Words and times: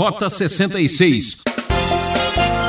Rota 0.00 0.30
66. 0.30 1.42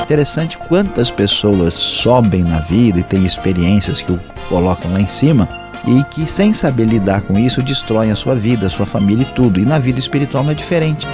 Interessante 0.04 0.58
quantas 0.58 1.10
pessoas 1.10 1.74
sobem 1.74 2.44
na 2.44 2.60
vida 2.60 3.00
e 3.00 3.04
têm 3.04 3.26
experiências 3.26 4.02
que 4.02 4.12
o 4.12 4.20
colocam 4.50 4.92
lá 4.92 5.00
em 5.00 5.08
cima 5.08 5.48
e 5.88 6.04
que, 6.14 6.30
sem 6.30 6.54
saber 6.54 6.84
lidar 6.84 7.22
com 7.22 7.40
isso, 7.40 7.62
destroem 7.62 8.12
a 8.12 8.18
sua 8.18 8.36
vida, 8.36 8.68
a 8.68 8.70
sua 8.70 8.86
família 8.86 9.24
e 9.24 9.34
tudo. 9.34 9.62
E 9.62 9.66
na 9.66 9.80
vida 9.80 9.98
espiritual 9.98 10.44
não 10.44 10.52
é 10.52 10.54
diferente. 10.54 11.08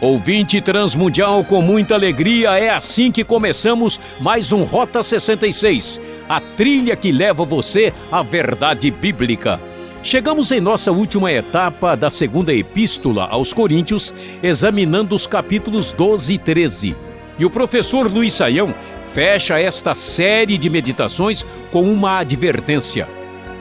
Ouvinte 0.00 0.60
Transmundial, 0.60 1.44
com 1.44 1.60
muita 1.60 1.94
alegria, 1.94 2.58
é 2.58 2.70
assim 2.70 3.12
que 3.12 3.22
começamos 3.22 4.00
mais 4.20 4.52
um 4.52 4.62
Rota 4.62 5.02
66, 5.02 6.00
a 6.28 6.40
trilha 6.40 6.94
que 6.94 7.10
leva 7.10 7.44
você 7.44 7.92
à 8.10 8.22
verdade 8.22 8.90
bíblica. 8.90 9.60
Chegamos 10.02 10.52
em 10.52 10.60
nossa 10.60 10.92
última 10.92 11.32
etapa 11.32 11.96
da 11.96 12.10
segunda 12.10 12.54
epístola 12.54 13.26
aos 13.30 13.52
Coríntios, 13.52 14.14
examinando 14.42 15.16
os 15.16 15.26
capítulos 15.26 15.92
12 15.92 16.34
e 16.34 16.38
13. 16.38 16.96
E 17.38 17.44
o 17.44 17.50
professor 17.50 18.10
Luiz 18.10 18.32
Saião 18.32 18.74
fecha 19.12 19.58
esta 19.58 19.94
série 19.94 20.58
de 20.58 20.70
meditações 20.70 21.44
com 21.72 21.82
uma 21.82 22.18
advertência: 22.18 23.08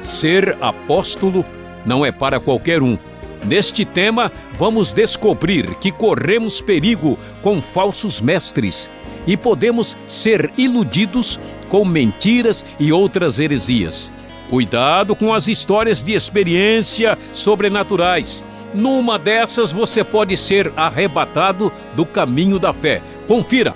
ser 0.02 0.58
apóstolo 0.62 1.46
não 1.86 2.06
é 2.06 2.12
para 2.12 2.40
qualquer 2.40 2.84
um 2.84 2.98
Neste 3.46 3.86
tema, 3.86 4.32
vamos 4.58 4.92
descobrir 4.92 5.76
que 5.76 5.92
corremos 5.92 6.60
perigo 6.60 7.18
com 7.42 7.62
falsos 7.62 8.20
mestres 8.20 8.90
e 9.28 9.38
podemos 9.38 9.96
ser 10.08 10.50
iludidos 10.58 11.40
com 11.70 11.84
mentiras 11.84 12.66
e 12.80 12.92
outras 12.92 13.40
heresias. 13.40 14.12
Cuidado 14.50 15.16
com 15.16 15.34
as 15.34 15.50
histórias 15.50 16.02
de 16.02 16.14
experiência 16.14 17.18
sobrenaturais. 17.34 18.46
Numa 18.74 19.20
dessas 19.20 19.72
você 19.72 20.04
pode 20.04 20.38
ser 20.38 20.72
arrebatado 20.76 21.72
do 21.96 22.06
caminho 22.06 22.58
da 22.58 22.72
fé. 22.72 23.02
Confira. 23.28 23.76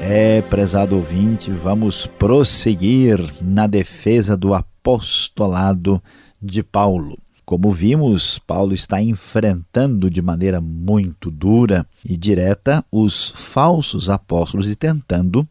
É, 0.00 0.42
prezado 0.42 0.96
ouvinte, 0.96 1.52
vamos 1.52 2.04
prosseguir 2.04 3.32
na 3.40 3.68
defesa 3.68 4.36
do 4.36 4.54
apostolado 4.54 6.02
de 6.42 6.64
Paulo. 6.64 7.16
Como 7.50 7.68
vimos, 7.68 8.38
Paulo 8.38 8.74
está 8.74 9.02
enfrentando 9.02 10.08
de 10.08 10.22
maneira 10.22 10.60
muito 10.60 11.32
dura 11.32 11.84
e 12.04 12.16
direta 12.16 12.84
os 12.92 13.32
falsos 13.34 14.08
apóstolos 14.08 14.68
e 14.68 14.76
tentando 14.76 15.44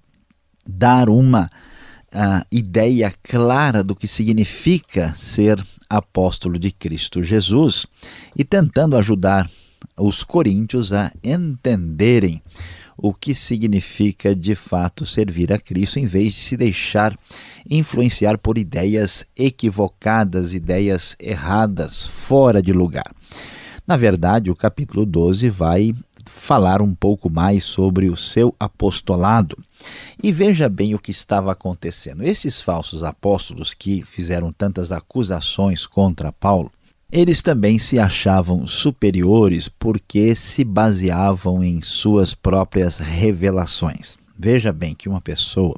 dar 0.65 1.09
uma 1.09 1.47
uh, 1.47 2.45
ideia 2.49 3.13
clara 3.21 3.83
do 3.83 3.97
que 3.97 4.07
significa 4.07 5.13
ser 5.13 5.61
apóstolo 5.89 6.57
de 6.57 6.71
Cristo 6.71 7.21
Jesus 7.21 7.85
e 8.33 8.45
tentando 8.45 8.95
ajudar 8.95 9.51
os 9.97 10.23
coríntios 10.23 10.93
a 10.93 11.11
entenderem 11.21 12.41
o 13.01 13.13
que 13.13 13.33
significa 13.33 14.35
de 14.35 14.55
fato 14.55 15.05
servir 15.05 15.53
a 15.53 15.57
Cristo, 15.57 15.99
em 15.99 16.05
vez 16.05 16.33
de 16.33 16.39
se 16.41 16.57
deixar 16.57 17.17
influenciar 17.69 18.37
por 18.37 18.57
ideias 18.57 19.25
equivocadas, 19.37 20.53
ideias 20.53 21.15
erradas, 21.19 22.05
fora 22.05 22.61
de 22.61 22.73
lugar. 22.73 23.11
Na 23.87 23.95
verdade, 23.95 24.51
o 24.51 24.55
capítulo 24.55 25.05
12 25.05 25.49
vai 25.49 25.93
falar 26.25 26.81
um 26.81 26.93
pouco 26.93 27.29
mais 27.29 27.63
sobre 27.63 28.09
o 28.09 28.15
seu 28.15 28.53
apostolado. 28.59 29.57
E 30.21 30.31
veja 30.31 30.67
bem 30.67 30.93
o 30.93 30.99
que 30.99 31.11
estava 31.11 31.51
acontecendo. 31.51 32.23
Esses 32.23 32.61
falsos 32.61 33.03
apóstolos 33.03 33.73
que 33.73 34.03
fizeram 34.03 34.51
tantas 34.51 34.91
acusações 34.91 35.87
contra 35.87 36.31
Paulo, 36.31 36.71
eles 37.11 37.41
também 37.41 37.79
se 37.79 37.97
achavam 37.97 38.67
superiores 38.67 39.67
porque 39.67 40.35
se 40.35 40.63
baseavam 40.63 41.63
em 41.63 41.81
suas 41.81 42.35
próprias 42.35 42.99
revelações. 42.99 44.17
Veja 44.37 44.71
bem 44.71 44.93
que 44.93 45.09
uma 45.09 45.19
pessoa, 45.19 45.75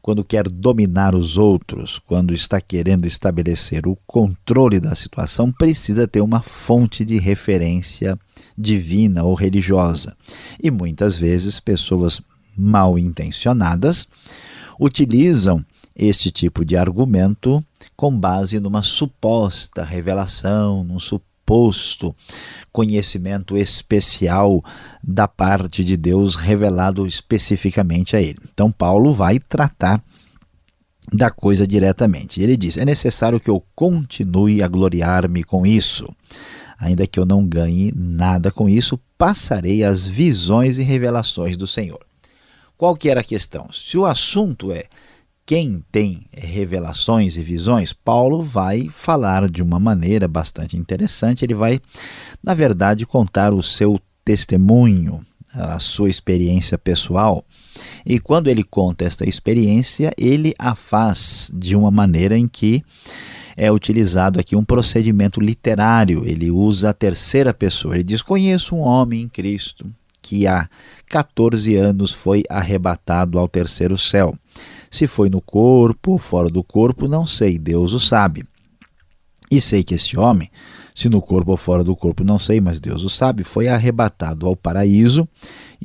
quando 0.00 0.24
quer 0.24 0.48
dominar 0.48 1.14
os 1.14 1.36
outros, 1.36 1.98
quando 1.98 2.32
está 2.32 2.60
querendo 2.60 3.06
estabelecer 3.06 3.86
o 3.86 3.96
controle 4.06 4.80
da 4.80 4.94
situação, 4.94 5.52
precisa 5.52 6.08
ter 6.08 6.22
uma 6.22 6.40
fonte 6.40 7.04
de 7.04 7.18
referência 7.18 8.18
divina 8.56 9.24
ou 9.24 9.34
religiosa. 9.34 10.16
E 10.62 10.70
muitas 10.70 11.18
vezes 11.18 11.60
pessoas 11.60 12.20
mal 12.56 12.98
intencionadas 12.98 14.08
utilizam 14.80 15.64
este 15.94 16.30
tipo 16.30 16.64
de 16.64 16.76
argumento 16.76 17.64
com 17.96 18.16
base 18.16 18.60
numa 18.60 18.82
suposta 18.82 19.82
revelação, 19.82 20.84
num 20.84 20.98
suposto 20.98 22.14
conhecimento 22.72 23.56
especial 23.56 24.62
da 25.02 25.26
parte 25.26 25.84
de 25.84 25.96
Deus 25.96 26.34
revelado 26.34 27.06
especificamente 27.06 28.16
a 28.16 28.20
ele. 28.20 28.38
Então, 28.52 28.70
Paulo 28.70 29.12
vai 29.12 29.38
tratar 29.38 30.02
da 31.12 31.30
coisa 31.30 31.66
diretamente. 31.66 32.42
Ele 32.42 32.56
diz: 32.56 32.76
é 32.76 32.84
necessário 32.84 33.40
que 33.40 33.48
eu 33.48 33.62
continue 33.74 34.62
a 34.62 34.68
gloriar-me 34.68 35.42
com 35.44 35.64
isso. 35.64 36.08
Ainda 36.78 37.06
que 37.06 37.18
eu 37.18 37.24
não 37.24 37.46
ganhe 37.46 37.92
nada 37.96 38.50
com 38.50 38.68
isso, 38.68 39.00
passarei 39.16 39.82
as 39.82 40.06
visões 40.06 40.76
e 40.76 40.82
revelações 40.82 41.56
do 41.56 41.66
Senhor. 41.66 42.04
Qual 42.76 42.94
que 42.94 43.08
era 43.08 43.20
a 43.20 43.24
questão? 43.24 43.68
Se 43.72 43.96
o 43.96 44.04
assunto 44.04 44.70
é 44.70 44.84
quem 45.46 45.84
tem 45.92 46.24
revelações 46.36 47.36
e 47.36 47.42
visões, 47.42 47.92
Paulo 47.92 48.42
vai 48.42 48.88
falar 48.90 49.48
de 49.48 49.62
uma 49.62 49.78
maneira 49.78 50.26
bastante 50.26 50.76
interessante. 50.76 51.44
Ele 51.44 51.54
vai, 51.54 51.80
na 52.42 52.52
verdade, 52.52 53.06
contar 53.06 53.54
o 53.54 53.62
seu 53.62 54.00
testemunho, 54.24 55.24
a 55.54 55.78
sua 55.78 56.10
experiência 56.10 56.76
pessoal. 56.76 57.44
E 58.04 58.18
quando 58.18 58.48
ele 58.48 58.64
conta 58.64 59.04
esta 59.04 59.24
experiência, 59.24 60.12
ele 60.18 60.52
a 60.58 60.74
faz 60.74 61.48
de 61.54 61.76
uma 61.76 61.92
maneira 61.92 62.36
em 62.36 62.48
que 62.48 62.82
é 63.56 63.70
utilizado 63.70 64.40
aqui 64.40 64.56
um 64.56 64.64
procedimento 64.64 65.40
literário. 65.40 66.24
Ele 66.26 66.50
usa 66.50 66.90
a 66.90 66.92
terceira 66.92 67.54
pessoa. 67.54 67.94
Ele 67.94 68.02
diz: 68.02 68.20
Conheço 68.20 68.74
um 68.74 68.80
homem 68.80 69.22
em 69.22 69.28
Cristo 69.28 69.86
que 70.20 70.44
há 70.44 70.68
14 71.08 71.76
anos 71.76 72.10
foi 72.10 72.42
arrebatado 72.50 73.38
ao 73.38 73.46
terceiro 73.46 73.96
céu. 73.96 74.34
Se 74.96 75.06
foi 75.06 75.28
no 75.28 75.42
corpo 75.42 76.12
ou 76.12 76.18
fora 76.18 76.48
do 76.48 76.64
corpo, 76.64 77.06
não 77.06 77.26
sei, 77.26 77.58
Deus 77.58 77.92
o 77.92 78.00
sabe. 78.00 78.46
E 79.50 79.60
sei 79.60 79.84
que 79.84 79.94
este 79.94 80.18
homem, 80.18 80.50
se 80.94 81.10
no 81.10 81.20
corpo 81.20 81.50
ou 81.50 81.56
fora 81.58 81.84
do 81.84 81.94
corpo, 81.94 82.24
não 82.24 82.38
sei, 82.38 82.62
mas 82.62 82.80
Deus 82.80 83.04
o 83.04 83.10
sabe, 83.10 83.44
foi 83.44 83.68
arrebatado 83.68 84.46
ao 84.46 84.56
paraíso 84.56 85.28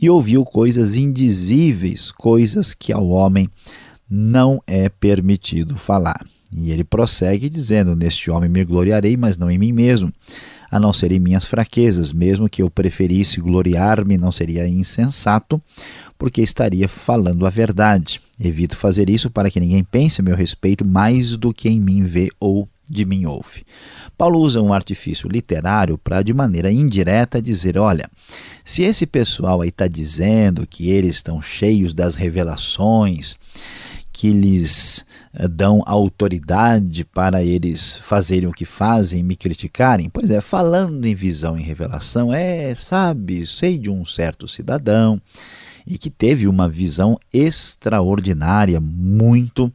e 0.01 0.09
ouviu 0.09 0.45
coisas 0.45 0.95
indizíveis, 0.95 2.09
coisas 2.09 2.73
que 2.73 2.93
ao 2.93 3.09
homem 3.09 3.49
não 4.09 4.63
é 4.65 4.87
permitido 4.87 5.75
falar. 5.75 6.25
E 6.49 6.71
ele 6.71 6.85
prossegue 6.85 7.49
dizendo: 7.49 7.93
Neste 7.97 8.31
homem 8.31 8.49
me 8.49 8.63
gloriarei, 8.63 9.17
mas 9.17 9.37
não 9.37 9.51
em 9.51 9.57
mim 9.57 9.73
mesmo, 9.73 10.09
a 10.71 10.79
não 10.79 10.93
ser 10.93 11.11
em 11.11 11.19
minhas 11.19 11.43
fraquezas. 11.43 12.13
Mesmo 12.13 12.49
que 12.49 12.61
eu 12.61 12.69
preferisse 12.69 13.41
gloriar-me, 13.41 14.17
não 14.17 14.31
seria 14.31 14.65
insensato, 14.65 15.61
porque 16.21 16.43
estaria 16.43 16.87
falando 16.87 17.47
a 17.47 17.49
verdade. 17.49 18.21
Evito 18.39 18.77
fazer 18.77 19.09
isso 19.09 19.31
para 19.31 19.49
que 19.49 19.59
ninguém 19.59 19.83
pense 19.83 20.21
a 20.21 20.23
meu 20.23 20.35
respeito 20.35 20.85
mais 20.85 21.35
do 21.35 21.51
que 21.51 21.67
em 21.67 21.79
mim 21.79 22.03
vê 22.03 22.29
ou 22.39 22.69
de 22.87 23.03
mim 23.05 23.25
ouve. 23.25 23.63
Paulo 24.15 24.37
usa 24.37 24.61
um 24.61 24.71
artifício 24.71 25.27
literário 25.27 25.97
para, 25.97 26.21
de 26.21 26.31
maneira 26.31 26.71
indireta, 26.71 27.41
dizer: 27.41 27.75
olha, 27.75 28.07
se 28.63 28.83
esse 28.83 29.07
pessoal 29.07 29.61
aí 29.61 29.69
está 29.69 29.87
dizendo 29.87 30.67
que 30.67 30.91
eles 30.91 31.15
estão 31.15 31.41
cheios 31.41 31.91
das 31.91 32.15
revelações, 32.15 33.35
que 34.13 34.29
lhes 34.29 35.03
eh, 35.33 35.47
dão 35.47 35.81
autoridade 35.87 37.03
para 37.03 37.41
eles 37.41 37.97
fazerem 37.97 38.47
o 38.47 38.53
que 38.53 38.63
fazem, 38.65 39.23
me 39.23 39.35
criticarem? 39.35 40.07
Pois 40.07 40.29
é, 40.29 40.39
falando 40.39 41.03
em 41.03 41.15
visão 41.15 41.57
e 41.57 41.63
revelação, 41.63 42.31
é, 42.31 42.75
sabe, 42.75 43.43
sei 43.47 43.79
de 43.79 43.89
um 43.89 44.05
certo 44.05 44.47
cidadão 44.47 45.19
e 45.85 45.97
que 45.97 46.09
teve 46.09 46.47
uma 46.47 46.67
visão 46.67 47.17
extraordinária, 47.33 48.79
muito 48.79 49.71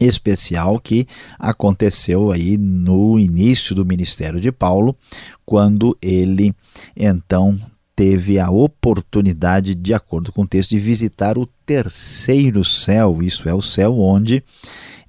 especial 0.00 0.80
que 0.80 1.06
aconteceu 1.38 2.32
aí 2.32 2.56
no 2.58 3.18
início 3.18 3.74
do 3.74 3.84
ministério 3.84 4.40
de 4.40 4.50
Paulo, 4.50 4.96
quando 5.44 5.96
ele 6.00 6.54
então 6.96 7.58
teve 7.94 8.38
a 8.38 8.50
oportunidade, 8.50 9.74
de 9.74 9.92
acordo 9.94 10.32
com 10.32 10.42
o 10.42 10.46
texto, 10.46 10.70
de 10.70 10.78
visitar 10.78 11.38
o 11.38 11.46
terceiro 11.46 12.64
céu, 12.64 13.22
isso 13.22 13.48
é 13.48 13.54
o 13.54 13.62
céu 13.62 13.98
onde 13.98 14.42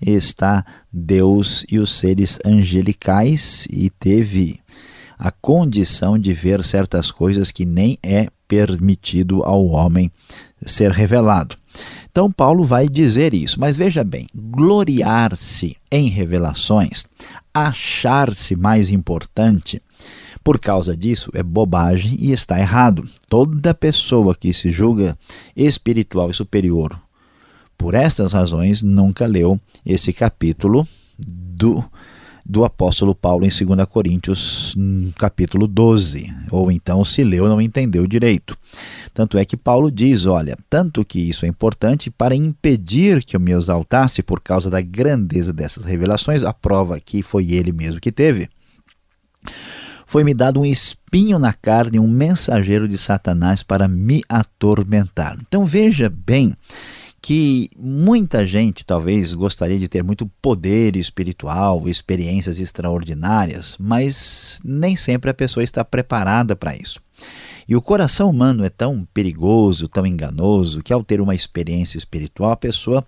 está 0.02 0.66
Deus 0.92 1.66
e 1.72 1.80
os 1.80 1.92
seres 1.92 2.38
angelicais, 2.46 3.68
e 3.72 3.90
teve 3.90 4.60
a 5.18 5.32
condição 5.32 6.20
de 6.20 6.34
ver 6.34 6.64
certas 6.64 7.10
coisas 7.10 7.52
que 7.52 7.66
nem 7.66 7.98
é 8.04 8.28
permitido 8.48 9.44
ao 9.44 9.66
homem 9.68 10.12
ser 10.66 10.92
revelado. 10.92 11.56
Então, 12.12 12.32
Paulo 12.32 12.64
vai 12.64 12.88
dizer 12.88 13.34
isso. 13.34 13.60
Mas 13.60 13.76
veja 13.76 14.04
bem: 14.04 14.28
gloriar-se 14.36 15.76
em 15.92 16.10
revelações, 16.10 17.06
achar-se 17.54 18.56
mais 18.56 18.90
importante, 18.90 19.82
por 20.44 20.60
causa 20.60 20.96
disso, 20.96 21.32
é 21.34 21.42
bobagem 21.42 22.16
e 22.20 22.32
está 22.32 22.60
errado. 22.60 23.08
Toda 23.28 23.74
pessoa 23.74 24.36
que 24.36 24.54
se 24.54 24.72
julga 24.72 25.18
espiritual 25.56 26.30
e 26.30 26.34
superior 26.34 27.00
por 27.84 27.96
estas 27.96 28.32
razões 28.32 28.82
nunca 28.82 29.26
leu 29.26 29.60
esse 29.86 30.14
capítulo 30.14 30.88
do 31.18 31.84
do 32.46 32.66
apóstolo 32.66 33.16
Paulo 33.16 33.46
em 33.46 33.50
2 33.50 33.88
Coríntios, 33.88 34.76
capítulo 35.18 35.68
12, 35.68 36.32
ou 36.52 36.72
então 36.72 37.04
se 37.06 37.24
leu 37.24 37.48
não 37.48 37.62
entendeu 37.62 38.06
direito. 38.06 38.58
Tanto 39.14 39.38
é 39.38 39.46
que 39.46 39.56
Paulo 39.56 39.92
diz: 39.92 40.26
olha, 40.26 40.58
tanto 40.70 41.06
que 41.06 41.20
isso 41.20 41.46
é 41.46 41.48
importante 41.48 42.10
para 42.10 42.36
impedir 42.36 43.24
que 43.24 43.36
eu 43.36 43.40
me 43.40 43.52
exaltasse 43.52 44.22
por 44.24 44.42
causa 44.42 44.70
da 44.70 44.82
grandeza 44.82 45.54
dessas 45.54 45.86
revelações, 45.86 46.44
a 46.44 46.54
prova 46.54 47.00
que 47.00 47.22
foi 47.22 47.52
ele 47.52 47.72
mesmo 47.72 48.02
que 48.02 48.12
teve. 48.12 48.50
Foi-me 50.06 50.34
dado 50.34 50.60
um 50.62 50.66
espinho 50.66 51.40
na 51.40 51.54
carne, 51.54 52.00
um 52.00 52.08
mensageiro 52.08 52.88
de 52.88 52.98
Satanás 52.98 53.64
para 53.64 53.88
me 53.88 54.22
atormentar. 54.28 55.38
Então 55.48 55.64
veja 55.64 56.10
bem 56.10 56.56
que 57.24 57.70
muita 57.80 58.46
gente 58.46 58.86
talvez 58.86 59.32
gostaria 59.32 59.80
de 59.80 59.88
ter 59.88 60.04
muito 60.04 60.30
poder 60.42 60.98
espiritual, 60.98 61.88
experiências 61.88 62.60
extraordinárias, 62.60 63.78
mas 63.80 64.60
nem 64.62 64.98
sempre 64.98 65.32
a 65.32 65.34
pessoa 65.34 65.64
está 65.64 65.86
preparada 65.86 66.54
para 66.54 66.76
isso. 66.76 67.00
E 67.66 67.78
o 67.78 67.82
coração 67.82 68.30
humano 68.30 68.66
é 68.66 68.70
tão 68.70 69.08
perigoso, 69.14 69.88
tão 69.88 70.06
enganoso, 70.06 70.84
que 70.84 70.92
ao 70.92 71.02
ter 71.02 71.22
uma 71.22 71.34
experiência 71.34 71.98
espiritual, 71.98 72.52
a 72.52 72.58
pessoa 72.58 73.06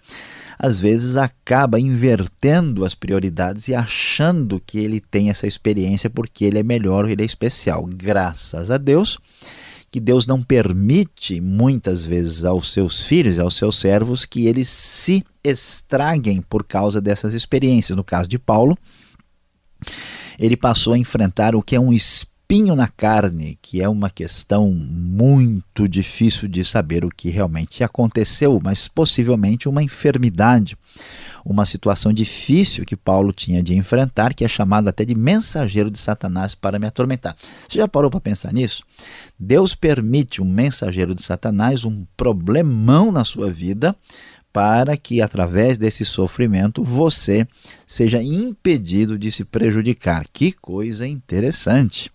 às 0.58 0.80
vezes 0.80 1.18
acaba 1.18 1.78
invertendo 1.78 2.86
as 2.86 2.96
prioridades 2.96 3.68
e 3.68 3.76
achando 3.76 4.62
que 4.66 4.80
ele 4.80 5.02
tem 5.02 5.30
essa 5.30 5.46
experiência 5.46 6.10
porque 6.10 6.46
ele 6.46 6.60
é 6.60 6.64
melhor, 6.64 7.10
ele 7.10 7.22
é 7.22 7.26
especial. 7.26 7.86
Graças 7.86 8.72
a 8.72 8.78
Deus 8.78 9.20
que 9.96 10.00
Deus 10.02 10.28
não 10.28 10.44
permite 10.44 11.40
muitas 11.40 12.04
vezes 12.04 12.44
aos 12.44 12.74
seus 12.74 13.08
filhos, 13.08 13.40
aos 13.40 13.56
seus 13.56 13.78
servos, 13.78 14.26
que 14.26 14.46
eles 14.46 14.68
se 14.68 15.24
estraguem 15.42 16.42
por 16.42 16.66
causa 16.66 17.00
dessas 17.00 17.34
experiências. 17.34 17.96
No 17.96 18.04
caso 18.04 18.28
de 18.28 18.38
Paulo, 18.38 18.78
ele 20.38 20.58
passou 20.58 20.92
a 20.92 20.98
enfrentar 20.98 21.56
o 21.56 21.62
que 21.62 21.78
é 21.78 21.80
um 21.80 21.94
espinho 22.46 22.76
na 22.76 22.88
carne, 22.88 23.58
que 23.60 23.82
é 23.82 23.90
uma 23.90 24.08
questão 24.08 24.70
muito 24.72 25.90
difícil 25.90 26.48
de 26.48 26.64
saber 26.64 27.04
o 27.04 27.10
que 27.10 27.28
realmente 27.30 27.84
aconteceu, 27.84 28.62
mas 28.64 28.88
possivelmente 28.88 29.68
uma 29.68 29.82
enfermidade 29.82 30.78
uma 31.46 31.64
situação 31.64 32.12
difícil 32.12 32.84
que 32.84 32.96
Paulo 32.96 33.32
tinha 33.32 33.62
de 33.62 33.76
enfrentar, 33.76 34.34
que 34.34 34.44
é 34.44 34.48
chamado 34.48 34.88
até 34.88 35.06
de 35.06 35.14
mensageiro 35.14 35.92
de 35.92 36.00
Satanás 36.00 36.56
para 36.56 36.80
me 36.80 36.88
atormentar. 36.88 37.36
Você 37.70 37.78
já 37.78 37.88
parou 37.88 38.10
para 38.10 38.20
pensar 38.20 38.52
nisso? 38.52 38.84
Deus 39.38 39.76
permite 39.76 40.42
um 40.42 40.46
mensageiro 40.46 41.14
de 41.14 41.22
Satanás, 41.22 41.86
um 41.86 42.04
problemão 42.18 43.12
na 43.12 43.24
sua 43.24 43.52
vida, 43.52 43.96
para 44.56 44.96
que 44.96 45.22
através 45.22 45.78
desse 45.78 46.06
sofrimento 46.06 46.82
você 46.82 47.46
seja 47.86 48.24
impedido 48.24 49.20
de 49.20 49.30
se 49.30 49.44
prejudicar. 49.44 50.26
Que 50.32 50.54
coisa 50.54 51.06
interessante. 51.06 52.10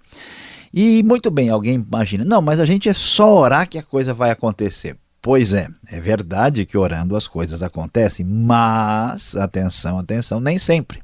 E 0.73 1.03
muito 1.03 1.31
bem, 1.31 1.51
alguém 1.51 1.75
imagina, 1.75 2.25
não, 2.25 2.41
mas 2.41 2.59
a 2.59 2.65
gente 2.65 2.89
é 2.89 2.95
só 2.95 3.37
orar 3.37 3.69
que 3.69 3.77
a 3.77 3.83
coisa 3.83 4.15
vai 4.15 4.31
acontecer. 4.31 4.97
Pois 5.21 5.53
é, 5.53 5.69
é 5.93 6.01
verdade 6.01 6.65
que 6.65 6.79
orando 6.79 7.15
as 7.15 7.29
coisas 7.29 7.63
acontecem, 7.63 8.25
mas, 8.25 9.37
atenção, 9.37 9.99
atenção, 9.99 10.41
nem 10.41 10.57
sempre. 10.57 11.03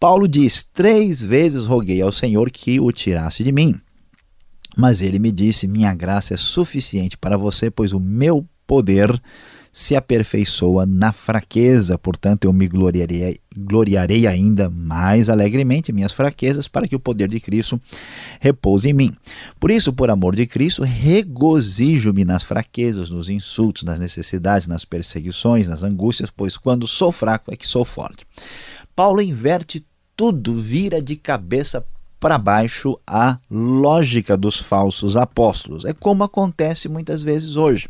Paulo 0.00 0.26
diz: 0.26 0.62
Três 0.62 1.20
vezes 1.20 1.66
roguei 1.66 2.00
ao 2.00 2.10
Senhor 2.10 2.50
que 2.50 2.80
o 2.80 2.90
tirasse 2.90 3.44
de 3.44 3.52
mim. 3.52 3.78
Mas 4.78 5.02
ele 5.02 5.18
me 5.18 5.30
disse: 5.30 5.68
Minha 5.68 5.94
graça 5.94 6.32
é 6.32 6.38
suficiente 6.38 7.18
para 7.18 7.36
você, 7.36 7.70
pois 7.70 7.92
o 7.92 8.00
meu 8.00 8.46
poder 8.66 9.20
se 9.72 9.94
aperfeiçoa 9.96 10.86
na 10.86 11.12
fraqueza. 11.12 11.98
Portanto, 11.98 12.44
eu 12.44 12.52
me 12.52 12.66
gloriarei, 12.68 13.40
gloriarei 13.56 14.26
ainda 14.26 14.68
mais 14.68 15.28
alegremente 15.28 15.90
em 15.90 15.94
minhas 15.94 16.12
fraquezas, 16.12 16.68
para 16.68 16.86
que 16.86 16.96
o 16.96 17.00
poder 17.00 17.28
de 17.28 17.40
Cristo 17.40 17.80
repouse 18.40 18.88
em 18.88 18.92
mim. 18.92 19.16
Por 19.58 19.70
isso, 19.70 19.92
por 19.92 20.10
amor 20.10 20.34
de 20.34 20.46
Cristo, 20.46 20.82
regozijo-me 20.82 22.24
nas 22.24 22.42
fraquezas, 22.42 23.10
nos 23.10 23.28
insultos, 23.28 23.82
nas 23.82 23.98
necessidades, 23.98 24.66
nas 24.66 24.84
perseguições, 24.84 25.68
nas 25.68 25.82
angústias, 25.82 26.30
pois 26.30 26.56
quando 26.56 26.86
sou 26.86 27.12
fraco 27.12 27.52
é 27.52 27.56
que 27.56 27.66
sou 27.66 27.84
forte. 27.84 28.26
Paulo 28.94 29.22
inverte 29.22 29.84
tudo, 30.16 30.54
vira 30.54 31.00
de 31.00 31.14
cabeça 31.14 31.86
para 32.20 32.38
baixo 32.38 32.98
a 33.06 33.38
lógica 33.50 34.36
dos 34.36 34.58
falsos 34.58 35.16
apóstolos. 35.16 35.84
É 35.84 35.92
como 35.92 36.24
acontece 36.24 36.88
muitas 36.88 37.22
vezes 37.22 37.56
hoje. 37.56 37.88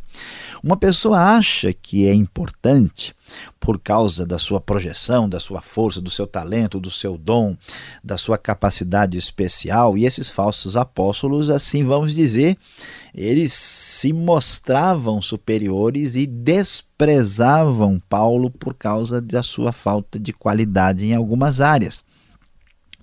Uma 0.62 0.76
pessoa 0.76 1.36
acha 1.36 1.72
que 1.72 2.06
é 2.06 2.14
importante 2.14 3.14
por 3.60 3.78
causa 3.78 4.26
da 4.26 4.38
sua 4.38 4.60
projeção, 4.60 5.28
da 5.28 5.38
sua 5.38 5.60
força, 5.60 6.00
do 6.00 6.10
seu 6.10 6.26
talento, 6.26 6.80
do 6.80 6.90
seu 6.90 7.16
dom, 7.16 7.56
da 8.02 8.16
sua 8.16 8.38
capacidade 8.38 9.16
especial, 9.16 9.96
e 9.96 10.04
esses 10.04 10.28
falsos 10.28 10.76
apóstolos, 10.76 11.50
assim 11.50 11.84
vamos 11.84 12.14
dizer, 12.14 12.56
eles 13.14 13.52
se 13.52 14.12
mostravam 14.12 15.20
superiores 15.20 16.16
e 16.16 16.26
desprezavam 16.26 18.00
Paulo 18.08 18.50
por 18.50 18.74
causa 18.74 19.20
da 19.20 19.42
sua 19.42 19.72
falta 19.72 20.18
de 20.18 20.32
qualidade 20.32 21.06
em 21.06 21.14
algumas 21.14 21.60
áreas. 21.60 22.02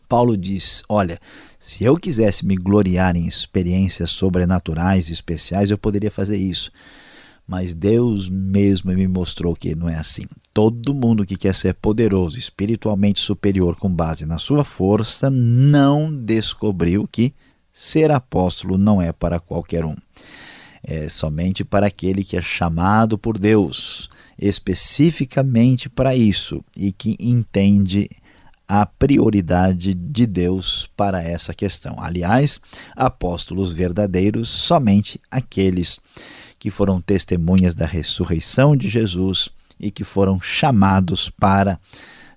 Paulo 0.08 0.38
diz: 0.38 0.84
Olha, 0.88 1.20
se 1.60 1.84
eu 1.84 1.98
quisesse 1.98 2.46
me 2.46 2.56
gloriar 2.56 3.16
em 3.16 3.28
experiências 3.28 4.12
sobrenaturais 4.12 5.10
especiais, 5.10 5.72
eu 5.72 5.78
poderia 5.78 6.12
fazer 6.12 6.38
isso. 6.38 6.72
Mas 7.48 7.74
Deus 7.74 8.28
mesmo 8.28 8.92
me 8.92 9.08
mostrou 9.08 9.56
que 9.56 9.76
não 9.76 9.88
é 9.88 9.96
assim. 9.96 10.26
Todo 10.54 10.96
mundo 10.96 11.26
que 11.26 11.38
quer 11.38 11.54
ser 11.54 11.76
poderoso, 11.76 12.40
espiritualmente 12.40 13.20
superior 13.20 13.76
com 13.76 13.90
base 13.90 14.26
na 14.26 14.40
sua 14.40 14.64
força, 14.64 15.30
não 15.30 16.12
descobriu 16.12 17.08
que 17.12 17.34
ser 17.72 18.10
apóstolo 18.10 18.78
não 18.78 19.02
é 19.02 19.12
para 19.12 19.40
qualquer 19.40 19.86
um. 19.86 19.96
É 20.84 21.10
somente 21.10 21.64
para 21.64 21.88
aquele 21.88 22.24
que 22.24 22.38
é 22.38 22.42
chamado 22.42 23.18
por 23.18 23.38
Deus, 23.38 24.10
especificamente 24.40 25.90
para 25.90 26.16
isso, 26.16 26.64
e 26.78 26.92
que 26.92 27.16
entende 27.20 28.10
a 28.68 28.86
prioridade 28.86 29.94
de 29.94 30.26
Deus 30.26 30.90
para 30.96 31.24
essa 31.24 31.54
questão. 31.54 31.96
Aliás, 32.00 32.60
apóstolos 32.96 33.72
verdadeiros, 33.72 34.50
somente 34.50 35.20
aqueles 35.30 36.00
que 36.58 36.72
foram 36.72 37.00
testemunhas 37.00 37.76
da 37.76 37.86
ressurreição 37.86 38.76
de 38.76 38.88
Jesus 38.88 39.50
e 39.80 39.92
que 39.92 40.04
foram 40.04 40.40
chamados 40.42 41.30
para 41.30 41.80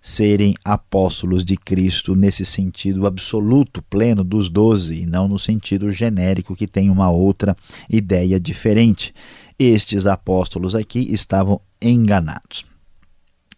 serem 0.00 0.54
apóstolos 0.64 1.44
de 1.44 1.56
Cristo 1.56 2.14
nesse 2.14 2.44
sentido 2.44 3.06
absoluto, 3.06 3.82
pleno 3.82 4.22
dos 4.22 4.48
doze, 4.48 5.02
e 5.02 5.06
não 5.06 5.28
no 5.28 5.38
sentido 5.38 5.90
genérico 5.90 6.56
que 6.56 6.66
tem 6.66 6.88
uma 6.90 7.10
outra 7.10 7.56
ideia 7.90 8.38
diferente. 8.38 9.14
Estes 9.58 10.06
apóstolos 10.06 10.74
aqui 10.74 11.00
estavam 11.12 11.60
enganados. 11.82 12.64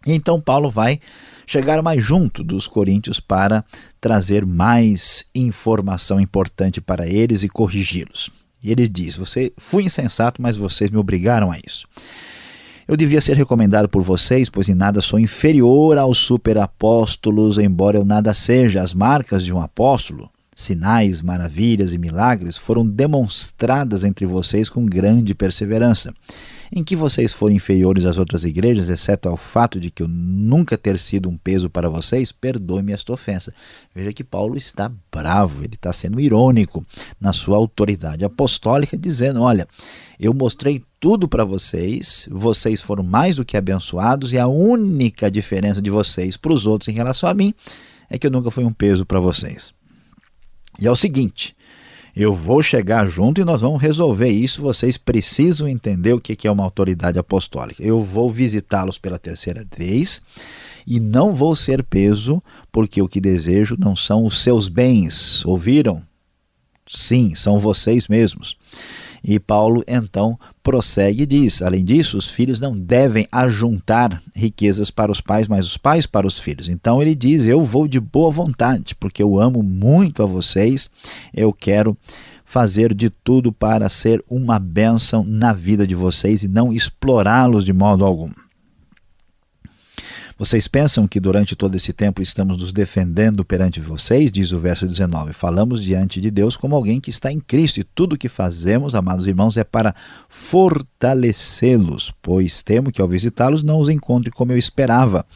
Então 0.06 0.40
Paulo 0.40 0.70
vai 0.70 1.00
chegar 1.46 1.82
mais 1.82 2.02
junto 2.02 2.42
dos 2.42 2.66
coríntios 2.66 3.20
para 3.20 3.64
trazer 4.00 4.46
mais 4.46 5.24
informação 5.34 6.20
importante 6.20 6.80
para 6.80 7.06
eles 7.06 7.42
e 7.42 7.48
corrigi-los. 7.48 8.30
E 8.62 8.70
ele 8.70 8.88
diz: 8.88 9.16
Você 9.16 9.52
fui 9.56 9.84
insensato, 9.84 10.40
mas 10.40 10.56
vocês 10.56 10.90
me 10.90 10.98
obrigaram 10.98 11.50
a 11.50 11.58
isso. 11.64 11.86
Eu 12.86 12.96
devia 12.96 13.20
ser 13.20 13.36
recomendado 13.36 13.88
por 13.88 14.02
vocês, 14.02 14.48
pois 14.48 14.68
em 14.68 14.74
nada 14.74 15.00
sou 15.00 15.18
inferior 15.18 15.96
aos 15.96 16.18
superapóstolos, 16.18 17.56
embora 17.56 17.96
eu 17.96 18.04
nada 18.04 18.34
seja. 18.34 18.82
As 18.82 18.92
marcas 18.92 19.44
de 19.44 19.52
um 19.52 19.60
apóstolo, 19.60 20.28
sinais, 20.56 21.22
maravilhas 21.22 21.94
e 21.94 21.98
milagres, 21.98 22.56
foram 22.56 22.84
demonstradas 22.84 24.02
entre 24.02 24.26
vocês 24.26 24.68
com 24.68 24.84
grande 24.84 25.34
perseverança 25.34 26.12
em 26.72 26.84
que 26.84 26.94
vocês 26.94 27.32
forem 27.32 27.56
inferiores 27.56 28.04
às 28.04 28.16
outras 28.16 28.44
igrejas, 28.44 28.88
exceto 28.88 29.28
ao 29.28 29.36
fato 29.36 29.80
de 29.80 29.90
que 29.90 30.02
eu 30.02 30.08
nunca 30.08 30.78
ter 30.78 30.98
sido 30.98 31.28
um 31.28 31.36
peso 31.36 31.68
para 31.68 31.88
vocês, 31.88 32.30
perdoe-me 32.30 32.92
esta 32.92 33.12
ofensa. 33.12 33.52
Veja 33.94 34.12
que 34.12 34.22
Paulo 34.22 34.56
está 34.56 34.90
bravo, 35.10 35.64
ele 35.64 35.74
está 35.74 35.92
sendo 35.92 36.20
irônico 36.20 36.86
na 37.20 37.32
sua 37.32 37.56
autoridade 37.56 38.24
apostólica, 38.24 38.96
dizendo: 38.96 39.42
olha, 39.42 39.66
eu 40.18 40.32
mostrei 40.32 40.82
tudo 41.00 41.26
para 41.26 41.44
vocês, 41.44 42.28
vocês 42.30 42.80
foram 42.80 43.02
mais 43.02 43.36
do 43.36 43.44
que 43.44 43.56
abençoados, 43.56 44.32
e 44.32 44.38
a 44.38 44.46
única 44.46 45.30
diferença 45.30 45.82
de 45.82 45.90
vocês 45.90 46.36
para 46.36 46.52
os 46.52 46.66
outros 46.66 46.88
em 46.88 46.92
relação 46.92 47.28
a 47.28 47.34
mim 47.34 47.52
é 48.08 48.18
que 48.18 48.26
eu 48.26 48.30
nunca 48.30 48.50
fui 48.50 48.64
um 48.64 48.72
peso 48.72 49.04
para 49.04 49.18
vocês. 49.18 49.72
E 50.80 50.86
é 50.86 50.90
o 50.90 50.96
seguinte 50.96 51.54
Eu 52.14 52.32
vou 52.34 52.62
chegar 52.62 53.06
junto 53.06 53.40
e 53.40 53.44
nós 53.44 53.60
vamos 53.60 53.80
resolver 53.80 54.28
isso. 54.28 54.62
Vocês 54.62 54.96
precisam 54.96 55.68
entender 55.68 56.12
o 56.12 56.20
que 56.20 56.46
é 56.46 56.50
uma 56.50 56.64
autoridade 56.64 57.18
apostólica. 57.18 57.82
Eu 57.82 58.02
vou 58.02 58.28
visitá-los 58.28 58.98
pela 58.98 59.18
terceira 59.18 59.64
vez 59.76 60.20
e 60.86 60.98
não 60.98 61.32
vou 61.32 61.54
ser 61.54 61.82
peso, 61.82 62.42
porque 62.72 63.00
o 63.00 63.08
que 63.08 63.20
desejo 63.20 63.76
não 63.78 63.94
são 63.94 64.24
os 64.24 64.42
seus 64.42 64.68
bens. 64.68 65.44
Ouviram? 65.44 66.02
Sim, 66.86 67.34
são 67.34 67.60
vocês 67.60 68.08
mesmos. 68.08 68.56
E 69.22 69.38
Paulo 69.38 69.84
então 69.86 70.38
prossegue 70.62 71.22
e 71.22 71.26
diz: 71.26 71.62
além 71.62 71.84
disso, 71.84 72.16
os 72.16 72.28
filhos 72.28 72.60
não 72.60 72.76
devem 72.76 73.26
ajuntar 73.30 74.22
riquezas 74.34 74.90
para 74.90 75.12
os 75.12 75.20
pais, 75.20 75.46
mas 75.46 75.66
os 75.66 75.76
pais 75.76 76.06
para 76.06 76.26
os 76.26 76.38
filhos. 76.38 76.68
Então 76.68 77.00
ele 77.00 77.14
diz: 77.14 77.44
Eu 77.44 77.62
vou 77.62 77.86
de 77.86 78.00
boa 78.00 78.30
vontade, 78.30 78.94
porque 78.94 79.22
eu 79.22 79.38
amo 79.38 79.62
muito 79.62 80.22
a 80.22 80.26
vocês, 80.26 80.88
eu 81.34 81.52
quero 81.52 81.96
fazer 82.44 82.92
de 82.92 83.08
tudo 83.10 83.52
para 83.52 83.88
ser 83.88 84.24
uma 84.28 84.58
bênção 84.58 85.22
na 85.24 85.52
vida 85.52 85.86
de 85.86 85.94
vocês 85.94 86.42
e 86.42 86.48
não 86.48 86.72
explorá-los 86.72 87.64
de 87.64 87.72
modo 87.72 88.04
algum. 88.04 88.30
Vocês 90.40 90.66
pensam 90.66 91.06
que 91.06 91.20
durante 91.20 91.54
todo 91.54 91.74
esse 91.74 91.92
tempo 91.92 92.22
estamos 92.22 92.56
nos 92.56 92.72
defendendo 92.72 93.44
perante 93.44 93.78
vocês? 93.78 94.32
Diz 94.32 94.52
o 94.52 94.58
verso 94.58 94.86
19. 94.86 95.34
Falamos 95.34 95.82
diante 95.82 96.18
de 96.18 96.30
Deus 96.30 96.56
como 96.56 96.74
alguém 96.74 96.98
que 96.98 97.10
está 97.10 97.30
em 97.30 97.38
Cristo, 97.38 97.78
e 97.78 97.84
tudo 97.84 98.14
o 98.14 98.16
que 98.16 98.26
fazemos, 98.26 98.94
amados 98.94 99.26
irmãos, 99.26 99.58
é 99.58 99.64
para 99.64 99.94
fortalecê-los, 100.30 102.14
pois 102.22 102.62
temo 102.62 102.90
que 102.90 103.02
ao 103.02 103.06
visitá-los 103.06 103.62
não 103.62 103.80
os 103.80 103.90
encontre 103.90 104.30
como 104.30 104.50
eu 104.50 104.56
esperava 104.56 105.26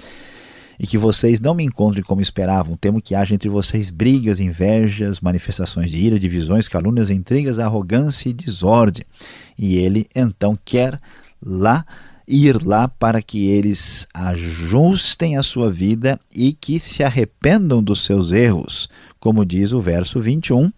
e 0.81 0.87
que 0.87 0.97
vocês 0.97 1.39
não 1.39 1.53
me 1.53 1.65
encontrem 1.65 2.03
como 2.03 2.23
esperavam. 2.23 2.75
Temo 2.75 2.99
que 2.99 3.15
haja 3.15 3.35
entre 3.35 3.51
vocês 3.51 3.91
brigas, 3.91 4.41
invejas, 4.41 5.21
manifestações 5.21 5.91
de 5.91 5.99
ira, 5.99 6.19
divisões, 6.19 6.67
calúnias, 6.67 7.11
intrigas, 7.11 7.59
arrogância 7.59 8.31
e 8.31 8.33
desordem. 8.33 9.05
E 9.59 9.77
ele 9.77 10.07
então 10.17 10.59
quer 10.65 10.99
lá 11.45 11.85
ir 12.27 12.63
lá 12.65 12.89
para 12.89 13.21
que 13.21 13.47
eles 13.47 14.07
ajustem 14.13 15.37
a 15.37 15.43
sua 15.43 15.71
vida 15.71 16.19
e 16.35 16.53
que 16.53 16.81
se 16.81 17.03
arrependam 17.03 17.83
dos 17.83 18.05
seus 18.05 18.33
erros, 18.33 18.89
como 19.21 19.45
diz 19.45 19.73
o 19.73 19.81
verso 19.81 20.21
21, 20.21 20.73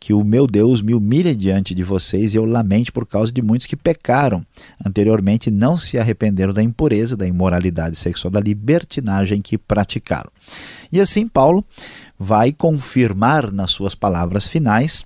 que 0.00 0.12
o 0.14 0.24
meu 0.24 0.46
Deus 0.46 0.80
me 0.80 0.94
humilha 0.94 1.34
diante 1.34 1.74
de 1.74 1.82
vocês 1.82 2.32
e 2.32 2.36
eu 2.36 2.44
lamente 2.44 2.92
por 2.92 3.06
causa 3.06 3.32
de 3.32 3.42
muitos 3.42 3.66
que 3.66 3.76
pecaram 3.76 4.46
anteriormente 4.84 5.50
não 5.50 5.76
se 5.76 5.98
arrependeram 5.98 6.52
da 6.52 6.62
impureza, 6.62 7.16
da 7.16 7.26
imoralidade 7.26 7.96
sexual, 7.96 8.30
da 8.30 8.40
libertinagem 8.40 9.42
que 9.42 9.58
praticaram. 9.58 10.30
E 10.92 11.00
assim 11.00 11.26
Paulo 11.26 11.64
vai 12.18 12.52
confirmar 12.52 13.52
nas 13.52 13.70
suas 13.70 13.94
palavras 13.94 14.46
finais 14.46 15.04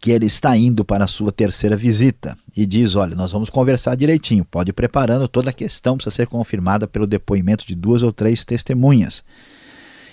que 0.00 0.10
ele 0.10 0.26
está 0.26 0.56
indo 0.56 0.84
para 0.84 1.04
a 1.04 1.08
sua 1.08 1.32
terceira 1.32 1.76
visita 1.76 2.36
e 2.56 2.64
diz: 2.64 2.94
Olha, 2.94 3.16
nós 3.16 3.32
vamos 3.32 3.50
conversar 3.50 3.94
direitinho, 3.96 4.44
pode 4.44 4.70
ir 4.70 4.72
preparando, 4.72 5.28
toda 5.28 5.50
a 5.50 5.52
questão 5.52 5.96
precisa 5.96 6.14
ser 6.14 6.26
confirmada 6.26 6.86
pelo 6.86 7.06
depoimento 7.06 7.66
de 7.66 7.74
duas 7.74 8.02
ou 8.02 8.12
três 8.12 8.44
testemunhas. 8.44 9.24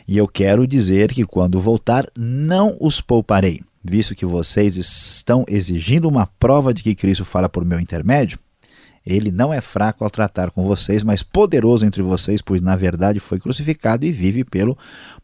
E 0.07 0.17
eu 0.17 0.27
quero 0.27 0.67
dizer 0.67 1.11
que 1.11 1.25
quando 1.25 1.59
voltar, 1.59 2.05
não 2.15 2.77
os 2.79 3.01
pouparei, 3.01 3.61
visto 3.83 4.13
que 4.13 4.25
vocês 4.25 4.75
estão 4.75 5.43
exigindo 5.47 6.07
uma 6.07 6.27
prova 6.27 6.73
de 6.73 6.83
que 6.83 6.93
Cristo 6.93 7.25
fala 7.25 7.49
por 7.49 7.65
meu 7.65 7.79
intermédio. 7.79 8.37
Ele 9.05 9.31
não 9.31 9.53
é 9.53 9.61
fraco 9.61 10.03
ao 10.03 10.09
tratar 10.09 10.49
com 10.49 10.65
vocês, 10.65 11.03
mas 11.03 11.21
poderoso 11.21 11.85
entre 11.85 12.01
vocês, 12.01 12.41
pois 12.41 12.59
na 12.59 12.75
verdade 12.75 13.19
foi 13.19 13.39
crucificado 13.39 14.03
e 14.03 14.11
vive 14.11 14.43
pelo 14.43 14.75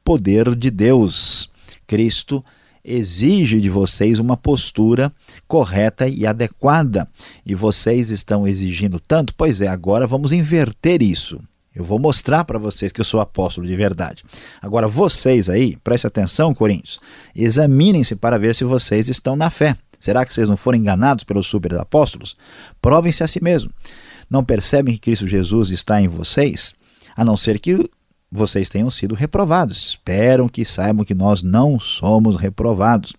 poder 0.04 0.56
de 0.56 0.70
Deus. 0.70 1.50
Cristo 1.88 2.44
exige 2.84 3.60
de 3.60 3.70
vocês 3.70 4.20
uma 4.20 4.36
postura 4.36 5.12
correta 5.48 6.08
e 6.08 6.26
adequada. 6.26 7.08
E 7.46 7.56
vocês 7.56 8.10
estão 8.10 8.48
exigindo 8.48 9.00
tanto? 9.00 9.34
Pois 9.36 9.62
é, 9.62 9.68
agora 9.68 10.08
vamos 10.08 10.32
inverter 10.32 11.02
isso. 11.02 11.40
Eu 11.74 11.86
vou 11.86 11.98
mostrar 11.98 12.44
para 12.44 12.60
vocês 12.60 12.92
que 12.92 13.00
eu 13.00 13.06
sou 13.06 13.22
apóstolo 13.22 13.66
de 13.66 13.76
verdade. 13.76 14.24
Agora, 14.62 14.88
vocês 14.88 15.50
aí, 15.50 15.78
preste 15.78 16.06
atenção, 16.06 16.54
Coríntios, 16.54 17.00
examinem-se 17.34 18.16
para 18.16 18.38
ver 18.38 18.54
se 18.54 18.66
vocês 18.66 19.08
estão 19.08 19.38
na 19.38 19.50
fé. 19.50 19.78
Será 19.98 20.26
que 20.26 20.34
vocês 20.34 20.50
não 20.50 20.58
foram 20.58 20.80
enganados 20.80 21.24
pelos 21.24 21.48
super 21.48 21.74
apóstolos? 21.76 22.36
Provem-se 22.82 23.24
a 23.24 23.28
si 23.28 23.42
mesmo. 23.42 23.72
Não 24.30 24.44
percebem 24.44 24.96
que 24.96 25.02
Cristo 25.02 25.28
Jesus 25.28 25.70
está 25.70 26.02
em 26.02 26.08
vocês? 26.08 26.74
A 27.16 27.24
não 27.24 27.38
ser 27.38 27.60
que 27.60 27.90
vocês 28.32 28.70
tenham 28.70 28.90
sido 28.90 29.14
reprovados. 29.14 29.90
Esperam 29.90 30.48
que 30.48 30.64
saibam 30.64 31.04
que 31.04 31.14
nós 31.14 31.44
não 31.44 31.78
somos 31.78 32.38
reprovados. 32.38 33.14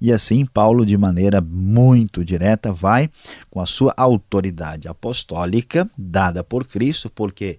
E 0.00 0.12
assim, 0.12 0.44
Paulo, 0.44 0.84
de 0.84 0.98
maneira 0.98 1.40
muito 1.40 2.24
direta, 2.24 2.72
vai 2.72 3.08
com 3.48 3.60
a 3.60 3.66
sua 3.66 3.94
autoridade 3.96 4.88
apostólica 4.88 5.88
dada 5.96 6.42
por 6.42 6.66
Cristo, 6.66 7.08
porque 7.08 7.58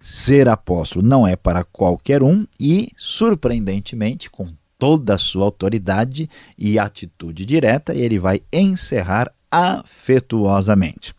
ser 0.00 0.48
apóstolo 0.48 1.06
não 1.06 1.26
é 1.26 1.36
para 1.36 1.62
qualquer 1.62 2.22
um, 2.22 2.46
e, 2.58 2.90
surpreendentemente, 2.96 4.30
com 4.30 4.48
toda 4.78 5.14
a 5.14 5.18
sua 5.18 5.44
autoridade 5.44 6.28
e 6.56 6.78
atitude 6.78 7.44
direta, 7.44 7.94
ele 7.94 8.18
vai 8.18 8.40
encerrar 8.50 9.30
afetuosamente. 9.50 11.14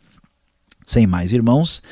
Sem 0.83 1.05
mais, 1.05 1.31
irmãos, 1.31 1.83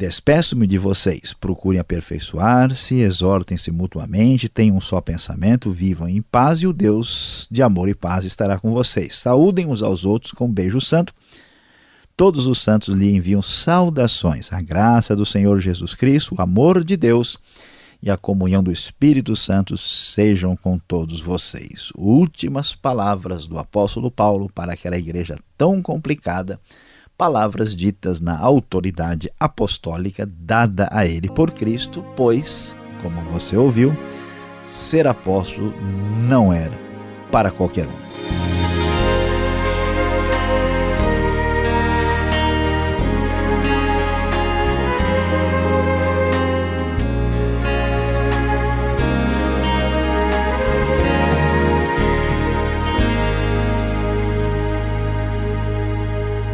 Despeço-me 0.00 0.66
de 0.66 0.78
vocês. 0.78 1.34
Procurem 1.34 1.78
aperfeiçoar-se, 1.78 3.00
exortem-se 3.00 3.70
mutuamente, 3.70 4.48
tenham 4.48 4.78
um 4.78 4.80
só 4.80 4.98
pensamento, 4.98 5.70
vivam 5.70 6.08
em 6.08 6.22
paz 6.22 6.60
e 6.60 6.66
o 6.66 6.72
Deus 6.72 7.46
de 7.50 7.62
amor 7.62 7.86
e 7.86 7.94
paz 7.94 8.24
estará 8.24 8.58
com 8.58 8.72
vocês. 8.72 9.14
Saúdem 9.16 9.66
uns 9.66 9.82
aos 9.82 10.06
outros 10.06 10.32
com 10.32 10.46
um 10.46 10.50
beijo 10.50 10.80
santo. 10.80 11.12
Todos 12.16 12.46
os 12.46 12.62
santos 12.62 12.94
lhe 12.94 13.14
enviam 13.14 13.42
saudações. 13.42 14.50
A 14.54 14.62
graça 14.62 15.14
do 15.14 15.26
Senhor 15.26 15.60
Jesus 15.60 15.94
Cristo, 15.94 16.34
o 16.34 16.40
amor 16.40 16.82
de 16.82 16.96
Deus 16.96 17.36
e 18.02 18.10
a 18.10 18.16
comunhão 18.16 18.62
do 18.62 18.72
Espírito 18.72 19.36
Santo 19.36 19.76
sejam 19.76 20.56
com 20.56 20.78
todos 20.78 21.20
vocês. 21.20 21.92
Últimas 21.94 22.74
palavras 22.74 23.46
do 23.46 23.58
apóstolo 23.58 24.10
Paulo 24.10 24.50
para 24.54 24.72
aquela 24.72 24.96
igreja 24.96 25.38
tão 25.58 25.82
complicada 25.82 26.58
palavras 27.20 27.76
ditas 27.76 28.18
na 28.18 28.38
autoridade 28.38 29.30
apostólica 29.38 30.24
dada 30.24 30.88
a 30.90 31.04
ele 31.04 31.28
por 31.28 31.50
Cristo, 31.50 32.02
pois, 32.16 32.74
como 33.02 33.20
você 33.24 33.58
ouviu, 33.58 33.94
ser 34.64 35.06
apóstolo 35.06 35.74
não 36.26 36.50
era 36.50 36.72
para 37.30 37.50
qualquer 37.50 37.86
um. 37.86 38.39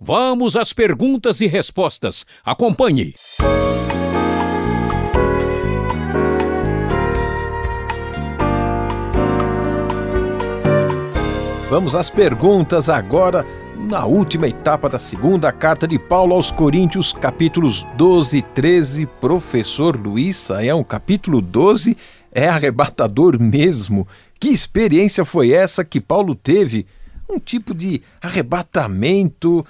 Vamos 0.01 0.57
às 0.57 0.73
perguntas 0.73 1.41
e 1.41 1.45
respostas. 1.45 2.25
Acompanhe. 2.43 3.13
Vamos 11.69 11.95
às 11.95 12.09
perguntas 12.09 12.87
agora, 12.87 13.45
na 13.75 14.05
última 14.05 14.47
etapa 14.47 14.87
da 14.87 14.97
segunda 14.97 15.51
carta 15.51 15.85
de 15.85 15.99
Paulo 15.99 16.33
aos 16.33 16.49
Coríntios, 16.49 17.11
capítulos 17.11 17.85
12 17.97 18.37
e 18.37 18.41
13. 18.41 19.05
Professor 19.19 19.97
Luiz 19.97 20.37
Saião, 20.37 20.81
capítulo 20.81 21.41
12 21.41 21.97
é 22.31 22.47
arrebatador 22.47 23.37
mesmo. 23.37 24.07
Que 24.39 24.47
experiência 24.47 25.25
foi 25.25 25.51
essa 25.51 25.83
que 25.83 25.99
Paulo 25.99 26.35
teve? 26.35 26.87
Um 27.29 27.37
tipo 27.37 27.75
de 27.75 28.01
arrebatamento. 28.21 29.65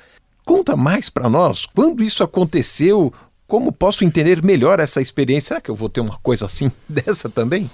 Conta 0.46 0.76
mais 0.76 1.10
para 1.10 1.28
nós. 1.28 1.66
Quando 1.66 2.04
isso 2.04 2.24
aconteceu? 2.24 3.12
Como 3.48 3.72
posso 3.72 4.06
entender 4.06 4.44
melhor 4.44 4.80
essa 4.80 5.02
experiência? 5.02 5.48
Será 5.48 5.62
que 5.62 5.72
eu 5.72 5.76
vou 5.76 5.90
ter 5.90 6.02
uma 6.02 6.20
coisa 6.20 6.46
assim 6.46 6.72
dessa 6.88 7.28
também? 7.28 7.68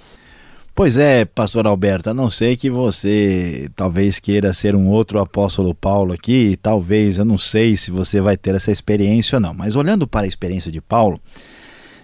Pois 0.76 0.98
é, 0.98 1.24
pastor 1.24 1.68
Alberto, 1.68 2.10
a 2.10 2.14
não 2.14 2.28
ser 2.28 2.56
que 2.56 2.68
você 2.68 3.70
talvez 3.76 4.18
queira 4.18 4.52
ser 4.52 4.74
um 4.74 4.88
outro 4.88 5.20
apóstolo 5.20 5.72
Paulo 5.72 6.12
aqui, 6.12 6.58
talvez, 6.60 7.16
eu 7.16 7.24
não 7.24 7.38
sei 7.38 7.76
se 7.76 7.92
você 7.92 8.20
vai 8.20 8.36
ter 8.36 8.56
essa 8.56 8.72
experiência 8.72 9.36
ou 9.36 9.40
não, 9.40 9.54
mas 9.54 9.76
olhando 9.76 10.04
para 10.04 10.26
a 10.26 10.28
experiência 10.28 10.72
de 10.72 10.80
Paulo, 10.80 11.20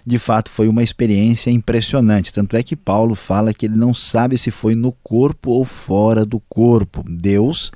de 0.07 0.17
fato 0.17 0.49
foi 0.49 0.69
uma 0.69 0.81
experiência 0.81 1.51
impressionante. 1.51 2.31
Tanto 2.31 2.55
é 2.55 2.63
que 2.63 2.77
Paulo 2.77 3.13
fala 3.13 3.53
que 3.53 3.65
ele 3.65 3.75
não 3.75 3.93
sabe 3.93 4.37
se 4.37 4.51
foi 4.51 4.73
no 4.73 4.93
corpo 5.03 5.51
ou 5.51 5.65
fora 5.65 6.25
do 6.25 6.39
corpo. 6.39 7.03
Deus 7.05 7.73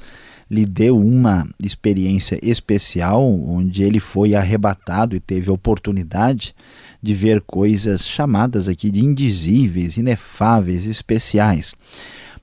lhe 0.50 0.66
deu 0.66 0.98
uma 0.98 1.48
experiência 1.62 2.40
especial 2.44 3.24
onde 3.24 3.84
ele 3.84 4.00
foi 4.00 4.36
arrebatado 4.36 5.16
e 5.16 5.20
teve 5.20 5.50
a 5.50 5.54
oportunidade 5.54 6.56
de 7.02 7.14
ver 7.14 7.42
coisas 7.42 8.08
chamadas 8.08 8.68
aqui 8.68 8.90
de 8.92 9.00
indizíveis, 9.00 9.98
inefáveis, 9.98 10.86
especiais. 10.86 11.76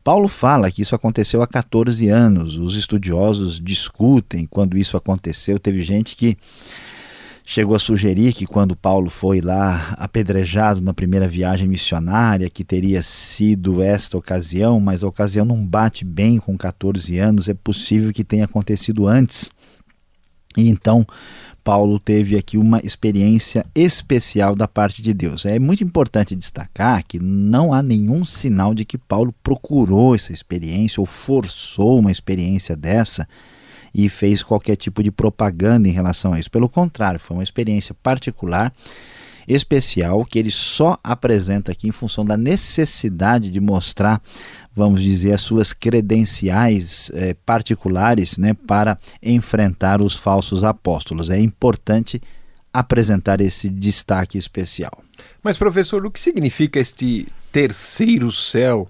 Paulo 0.04 0.26
fala 0.26 0.70
que 0.70 0.82
isso 0.82 0.94
aconteceu 0.94 1.42
há 1.42 1.46
14 1.46 2.08
anos. 2.08 2.56
Os 2.56 2.76
estudiosos 2.76 3.60
discutem 3.60 4.46
quando 4.46 4.76
isso 4.76 4.96
aconteceu. 4.96 5.58
Teve 5.60 5.82
gente 5.82 6.16
que 6.16 6.36
chegou 7.44 7.74
a 7.74 7.78
sugerir 7.78 8.32
que 8.32 8.46
quando 8.46 8.76
Paulo 8.76 9.10
foi 9.10 9.40
lá 9.40 9.94
apedrejado 9.98 10.80
na 10.80 10.94
primeira 10.94 11.28
viagem 11.28 11.68
missionária, 11.68 12.48
que 12.48 12.64
teria 12.64 13.02
sido 13.02 13.82
esta 13.82 14.16
ocasião, 14.16 14.80
mas 14.80 15.02
a 15.02 15.08
ocasião 15.08 15.44
não 15.44 15.64
bate 15.64 16.04
bem 16.04 16.38
com 16.38 16.56
14 16.56 17.18
anos, 17.18 17.48
é 17.48 17.54
possível 17.54 18.12
que 18.12 18.24
tenha 18.24 18.44
acontecido 18.44 19.06
antes. 19.06 19.50
E 20.56 20.68
então 20.68 21.06
Paulo 21.64 21.98
teve 22.00 22.36
aqui 22.36 22.58
uma 22.58 22.80
experiência 22.82 23.64
especial 23.74 24.56
da 24.56 24.66
parte 24.66 25.00
de 25.00 25.14
Deus. 25.14 25.46
É 25.46 25.58
muito 25.58 25.84
importante 25.84 26.34
destacar 26.34 27.04
que 27.04 27.18
não 27.18 27.72
há 27.72 27.82
nenhum 27.82 28.24
sinal 28.24 28.74
de 28.74 28.84
que 28.84 28.98
Paulo 28.98 29.32
procurou 29.42 30.14
essa 30.14 30.32
experiência 30.32 31.00
ou 31.00 31.06
forçou 31.06 32.00
uma 32.00 32.10
experiência 32.10 32.76
dessa 32.76 33.28
e 33.94 34.08
fez 34.08 34.42
qualquer 34.42 34.76
tipo 34.76 35.02
de 35.02 35.10
propaganda 35.10 35.88
em 35.88 35.92
relação 35.92 36.32
a 36.32 36.40
isso. 36.40 36.50
Pelo 36.50 36.68
contrário, 36.68 37.20
foi 37.20 37.36
uma 37.36 37.42
experiência 37.42 37.94
particular, 38.02 38.72
especial, 39.46 40.24
que 40.24 40.38
ele 40.38 40.50
só 40.50 40.98
apresenta 41.02 41.72
aqui 41.72 41.88
em 41.88 41.92
função 41.92 42.24
da 42.24 42.36
necessidade 42.36 43.50
de 43.50 43.60
mostrar, 43.60 44.22
vamos 44.74 45.02
dizer, 45.02 45.32
as 45.32 45.42
suas 45.42 45.72
credenciais 45.72 47.10
eh, 47.14 47.34
particulares 47.44 48.38
né, 48.38 48.54
para 48.54 48.98
enfrentar 49.22 50.00
os 50.00 50.14
falsos 50.14 50.62
apóstolos. 50.62 51.28
É 51.28 51.38
importante 51.38 52.20
apresentar 52.72 53.40
esse 53.40 53.68
destaque 53.68 54.38
especial. 54.38 55.02
Mas, 55.42 55.58
professor, 55.58 56.06
o 56.06 56.10
que 56.10 56.20
significa 56.20 56.80
este 56.80 57.26
terceiro 57.50 58.32
céu? 58.32 58.88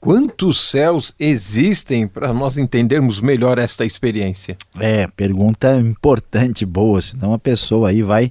Quantos 0.00 0.60
céus 0.60 1.14
existem 1.18 2.06
para 2.06 2.32
nós 2.32 2.58
entendermos 2.58 3.20
melhor 3.20 3.58
esta 3.58 3.84
experiência? 3.84 4.56
É, 4.78 5.06
pergunta 5.08 5.76
importante, 5.80 6.64
boa, 6.64 7.00
senão 7.00 7.32
a 7.32 7.38
pessoa 7.38 7.88
aí 7.88 8.02
vai 8.02 8.30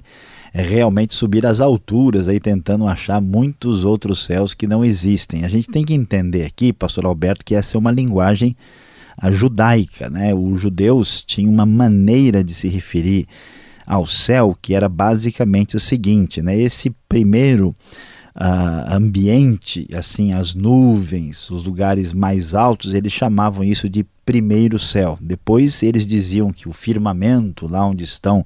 é, 0.54 0.62
realmente 0.62 1.14
subir 1.14 1.44
às 1.44 1.60
alturas 1.60 2.28
aí 2.28 2.40
tentando 2.40 2.86
achar 2.86 3.20
muitos 3.20 3.84
outros 3.84 4.24
céus 4.24 4.54
que 4.54 4.66
não 4.66 4.84
existem. 4.84 5.44
A 5.44 5.48
gente 5.48 5.68
tem 5.68 5.84
que 5.84 5.92
entender 5.92 6.44
aqui, 6.44 6.72
pastor 6.72 7.04
Alberto, 7.04 7.44
que 7.44 7.54
essa 7.54 7.76
é 7.76 7.78
uma 7.78 7.90
linguagem 7.90 8.56
judaica, 9.30 10.08
né? 10.08 10.34
Os 10.34 10.60
judeus 10.60 11.24
tinham 11.24 11.52
uma 11.52 11.66
maneira 11.66 12.44
de 12.44 12.54
se 12.54 12.68
referir 12.68 13.26
ao 13.86 14.06
céu 14.06 14.56
que 14.60 14.74
era 14.74 14.88
basicamente 14.88 15.76
o 15.76 15.80
seguinte, 15.80 16.42
né? 16.42 16.56
Esse 16.58 16.90
primeiro 17.08 17.74
uh, 18.36 18.94
ambiente, 18.94 19.88
assim, 19.94 20.32
as 20.32 20.54
nuvens, 20.54 21.50
os 21.50 21.64
lugares 21.64 22.12
mais 22.12 22.54
altos, 22.54 22.92
eles 22.92 23.12
chamavam 23.12 23.64
isso 23.64 23.88
de 23.88 24.06
primeiro 24.24 24.78
céu. 24.78 25.18
Depois 25.20 25.82
eles 25.82 26.06
diziam 26.06 26.52
que 26.52 26.68
o 26.68 26.72
firmamento, 26.72 27.66
lá 27.66 27.86
onde 27.86 28.04
estão 28.04 28.44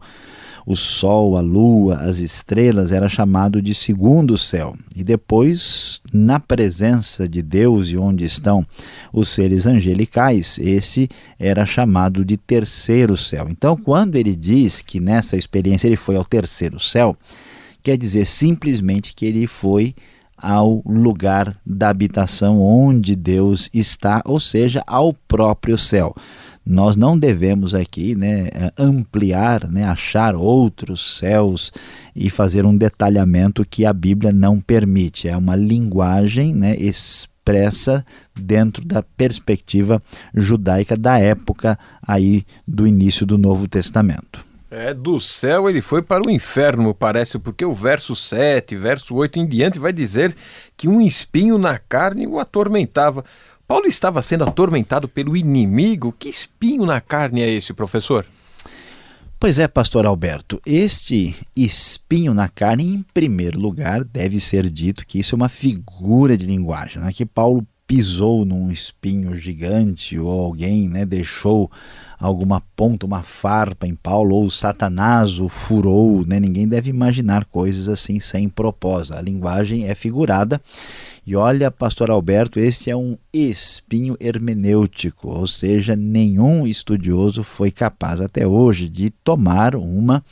o 0.66 0.76
sol, 0.76 1.36
a 1.36 1.40
lua, 1.40 1.96
as 1.96 2.18
estrelas, 2.18 2.92
era 2.92 3.08
chamado 3.08 3.60
de 3.60 3.74
segundo 3.74 4.36
céu. 4.36 4.76
E 4.94 5.02
depois, 5.02 6.00
na 6.12 6.38
presença 6.38 7.28
de 7.28 7.42
Deus 7.42 7.88
e 7.88 7.96
onde 7.96 8.24
estão 8.24 8.64
os 9.12 9.30
seres 9.30 9.66
angelicais, 9.66 10.58
esse 10.58 11.08
era 11.38 11.64
chamado 11.66 12.24
de 12.24 12.36
terceiro 12.36 13.16
céu. 13.16 13.48
Então, 13.48 13.76
quando 13.76 14.16
ele 14.16 14.36
diz 14.36 14.82
que 14.82 15.00
nessa 15.00 15.36
experiência 15.36 15.88
ele 15.88 15.96
foi 15.96 16.14
ao 16.14 16.24
terceiro 16.24 16.78
céu, 16.78 17.16
quer 17.82 17.96
dizer 17.96 18.26
simplesmente 18.26 19.14
que 19.14 19.26
ele 19.26 19.46
foi 19.46 19.94
ao 20.36 20.82
lugar 20.86 21.54
da 21.66 21.90
habitação 21.90 22.60
onde 22.60 23.14
Deus 23.14 23.68
está, 23.74 24.22
ou 24.24 24.40
seja, 24.40 24.82
ao 24.86 25.12
próprio 25.12 25.76
céu. 25.76 26.14
Nós 26.64 26.94
não 26.94 27.18
devemos 27.18 27.74
aqui 27.74 28.14
né, 28.14 28.48
ampliar, 28.78 29.66
né, 29.68 29.84
achar 29.84 30.36
outros 30.36 31.18
céus 31.18 31.72
e 32.14 32.30
fazer 32.30 32.64
um 32.64 32.76
detalhamento 32.76 33.66
que 33.68 33.84
a 33.84 33.92
Bíblia 33.92 34.32
não 34.32 34.60
permite. 34.60 35.26
É 35.26 35.36
uma 35.36 35.56
linguagem 35.56 36.54
né, 36.54 36.76
expressa 36.76 38.04
dentro 38.38 38.84
da 38.84 39.02
perspectiva 39.02 40.02
judaica 40.34 40.96
da 40.96 41.18
época 41.18 41.78
aí 42.06 42.44
do 42.66 42.86
início 42.86 43.26
do 43.26 43.36
Novo 43.36 43.66
Testamento. 43.66 44.49
É, 44.70 44.94
do 44.94 45.18
céu 45.18 45.68
ele 45.68 45.82
foi 45.82 46.00
para 46.00 46.24
o 46.24 46.30
inferno, 46.30 46.94
parece, 46.94 47.40
porque 47.40 47.64
o 47.64 47.74
verso 47.74 48.14
7, 48.14 48.76
verso 48.76 49.16
8 49.16 49.40
em 49.40 49.46
diante 49.46 49.80
vai 49.80 49.92
dizer 49.92 50.34
que 50.76 50.86
um 50.86 51.00
espinho 51.00 51.58
na 51.58 51.76
carne 51.76 52.24
o 52.24 52.38
atormentava. 52.38 53.24
Paulo 53.66 53.86
estava 53.86 54.22
sendo 54.22 54.44
atormentado 54.44 55.08
pelo 55.08 55.36
inimigo. 55.36 56.14
Que 56.16 56.28
espinho 56.28 56.86
na 56.86 57.00
carne 57.00 57.42
é 57.42 57.48
esse, 57.50 57.72
professor? 57.72 58.24
Pois 59.40 59.58
é, 59.58 59.66
pastor 59.66 60.06
Alberto, 60.06 60.60
este 60.66 61.34
espinho 61.56 62.34
na 62.34 62.48
carne, 62.48 62.84
em 62.84 63.02
primeiro 63.14 63.58
lugar, 63.58 64.04
deve 64.04 64.38
ser 64.38 64.68
dito 64.68 65.06
que 65.06 65.18
isso 65.18 65.34
é 65.34 65.36
uma 65.36 65.48
figura 65.48 66.36
de 66.36 66.44
linguagem, 66.46 67.02
né? 67.02 67.10
que 67.12 67.24
Paulo 67.24 67.66
pisou 67.90 68.44
num 68.44 68.70
espinho 68.70 69.34
gigante 69.34 70.16
ou 70.16 70.30
alguém 70.30 70.88
né, 70.88 71.04
deixou 71.04 71.68
alguma 72.20 72.62
ponta, 72.76 73.04
uma 73.04 73.20
farpa 73.20 73.84
em 73.84 73.96
Paulo, 73.96 74.36
ou 74.36 74.48
Satanás 74.48 75.40
o 75.40 75.48
furou, 75.48 76.24
né? 76.24 76.38
ninguém 76.38 76.68
deve 76.68 76.88
imaginar 76.88 77.46
coisas 77.46 77.88
assim 77.88 78.20
sem 78.20 78.48
propósito. 78.48 79.16
A 79.16 79.20
linguagem 79.20 79.88
é 79.88 79.94
figurada. 79.96 80.60
E 81.26 81.34
olha, 81.34 81.68
pastor 81.68 82.12
Alberto, 82.12 82.60
esse 82.60 82.90
é 82.90 82.96
um 82.96 83.18
espinho 83.32 84.16
hermenêutico, 84.20 85.28
ou 85.28 85.48
seja, 85.48 85.96
nenhum 85.96 86.68
estudioso 86.68 87.42
foi 87.42 87.72
capaz 87.72 88.20
até 88.20 88.46
hoje 88.46 88.88
de 88.88 89.10
tomar 89.10 89.74
uma 89.74 90.24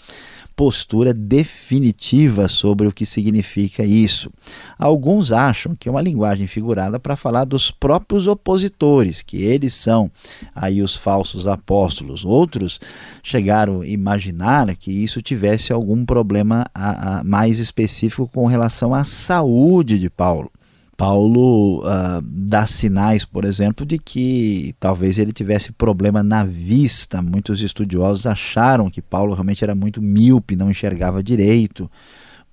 postura 0.59 1.15
definitiva 1.15 2.49
sobre 2.49 2.89
o 2.89 2.93
que 2.93 3.07
significa 3.07 3.85
isso. 3.85 4.29
Alguns 4.77 5.31
acham 5.31 5.73
que 5.73 5.89
é 5.89 5.93
uma 5.93 6.03
linguagem 6.03 6.49
figurada 6.49 6.99
para 6.99 7.15
falar 7.15 7.45
dos 7.45 7.71
próprios 7.71 8.27
opositores, 8.27 9.23
que 9.23 9.37
eles 9.37 9.73
são 9.73 10.11
aí 10.53 10.83
os 10.83 10.97
falsos 10.97 11.47
apóstolos. 11.47 12.25
Outros 12.25 12.81
chegaram 13.23 13.83
a 13.83 13.87
imaginar 13.87 14.75
que 14.75 14.91
isso 14.91 15.23
tivesse 15.23 15.73
algum 15.73 16.05
problema 16.05 16.67
a, 16.75 17.21
a 17.21 17.25
mais 17.25 17.61
específico 17.61 18.27
com 18.27 18.45
relação 18.47 18.93
à 18.93 19.05
saúde 19.05 19.97
de 19.97 20.11
Paulo. 20.11 20.51
Paulo 20.99 21.79
uh, 21.83 22.21
dá 22.21 22.67
sinais, 22.67 23.25
por 23.25 23.45
exemplo, 23.45 23.87
de 23.87 24.01
que 24.01 24.75
talvez 24.81 25.17
ele 25.17 25.33
tivesse 25.33 25.71
problema 25.71 26.25
na 26.25 26.43
vista. 26.43 27.23
Muitos 27.23 27.63
estudiosos 27.63 28.27
acharam 28.27 28.91
que 28.91 29.01
Paulo 29.01 29.33
realmente 29.33 29.63
era 29.63 29.77
muito 29.77 30.03
míope, 30.03 30.57
não 30.57 30.69
enxergava 30.69 31.23
direito 31.23 31.89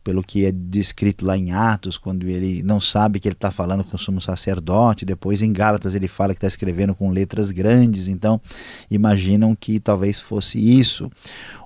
pelo 0.06 0.22
que 0.24 0.46
é 0.46 0.52
descrito 0.52 1.26
lá 1.26 1.36
em 1.36 1.52
Atos, 1.52 1.98
quando 1.98 2.28
ele 2.28 2.62
não 2.62 2.80
sabe 2.80 3.20
que 3.20 3.28
ele 3.28 3.34
está 3.34 3.50
falando 3.50 3.84
com 3.84 3.96
o 3.96 4.00
sumo 4.00 4.22
sacerdote, 4.22 5.04
depois 5.04 5.42
em 5.42 5.52
Gálatas 5.52 5.96
ele 5.96 6.08
fala 6.08 6.32
que 6.32 6.38
está 6.38 6.48
escrevendo 6.48 6.94
com 6.94 7.10
letras 7.10 7.50
grandes, 7.50 8.08
então 8.08 8.40
imaginam 8.92 9.56
que 9.56 9.80
talvez 9.80 10.20
fosse 10.20 10.60
isso. 10.60 11.12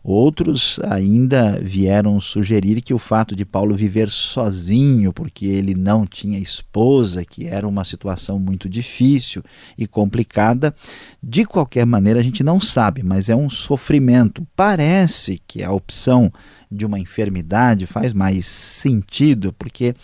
Outros 0.04 0.80
ainda 0.84 1.60
vieram 1.62 2.20
sugerir 2.20 2.82
que 2.82 2.94
o 2.94 2.98
fato 2.98 3.36
de 3.36 3.46
Paulo 3.46 3.76
viver 3.76 4.10
sozinho, 4.10 5.12
porque 5.12 5.46
ele 5.46 5.76
não 5.76 6.06
tinha 6.06 6.40
esposa, 6.40 7.26
que 7.26 7.48
era 7.48 7.68
uma 7.68 7.84
situação 7.84 8.40
muito 8.40 8.70
difícil 8.70 9.44
e 9.78 9.86
complicada, 9.86 10.74
de 11.22 11.46
qualquer 11.46 11.86
maneira 11.86 12.20
a 12.20 12.24
gente 12.24 12.44
não 12.44 12.62
sabe, 12.62 13.04
mas 13.04 13.30
é 13.30 13.36
um 13.36 13.50
sofrimento. 13.50 14.48
Parece 14.56 15.42
que 15.46 15.64
a 15.64 15.72
opção 15.72 16.32
de 16.72 16.86
uma 16.86 17.00
enfermidade, 17.00 17.86
faz 17.86 18.14
mais 18.14 18.46
sentido, 18.46 19.54
porque 19.58 19.96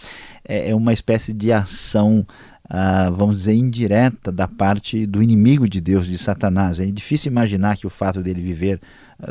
é, 0.47 0.71
é 0.71 0.75
uma 0.75 0.91
espécie 0.91 1.31
de 1.31 1.51
ação 1.51 2.25
ah, 2.67 3.11
vamos 3.11 3.37
dizer, 3.37 3.53
indireta 3.53 4.31
da 4.31 4.47
parte 4.47 5.05
do 5.05 5.21
inimigo 5.21 5.69
de 5.69 5.79
Deus, 5.79 6.07
de 6.07 6.17
Satanás. 6.17 6.79
É 6.79 6.85
difícil 6.87 7.31
imaginar 7.31 7.77
que 7.77 7.85
o 7.85 7.91
fato 7.91 8.23
dele 8.23 8.41
viver 8.41 8.81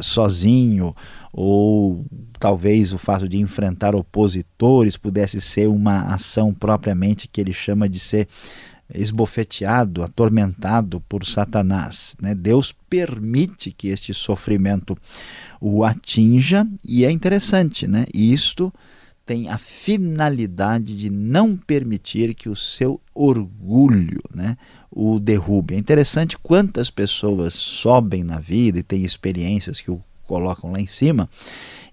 sozinho 0.00 0.94
ou 1.32 2.04
talvez 2.38 2.92
o 2.92 2.98
fato 2.98 3.28
de 3.28 3.38
enfrentar 3.38 3.94
opositores 3.94 4.96
pudesse 4.96 5.40
ser 5.40 5.68
uma 5.68 6.14
ação 6.14 6.52
propriamente 6.52 7.28
que 7.28 7.40
ele 7.40 7.52
chama 7.52 7.88
de 7.88 7.98
ser 7.98 8.28
esbofeteado, 8.92 10.02
atormentado 10.02 11.00
por 11.08 11.24
Satanás. 11.24 12.14
Né? 12.20 12.34
Deus 12.34 12.72
permite 12.88 13.72
que 13.72 13.88
este 13.88 14.12
sofrimento 14.12 14.96
o 15.60 15.84
atinja 15.84 16.66
e 16.86 17.04
é 17.04 17.10
interessante, 17.10 17.86
né? 17.86 18.04
Isto 18.12 18.72
tem 19.24 19.48
a 19.48 19.56
finalidade 19.56 20.96
de 20.96 21.08
não 21.10 21.56
permitir 21.56 22.34
que 22.34 22.48
o 22.48 22.56
seu 22.56 23.00
orgulho 23.14 24.20
né, 24.34 24.56
o 24.90 25.18
derrube. 25.18 25.74
É 25.74 25.78
interessante 25.78 26.38
quantas 26.38 26.90
pessoas 26.90 27.54
sobem 27.54 28.22
na 28.22 28.38
vida 28.38 28.78
e 28.78 28.82
têm 28.82 29.04
experiências 29.04 29.80
que 29.80 29.90
o 29.90 30.00
colocam 30.24 30.72
lá 30.72 30.80
em 30.80 30.86
cima 30.86 31.28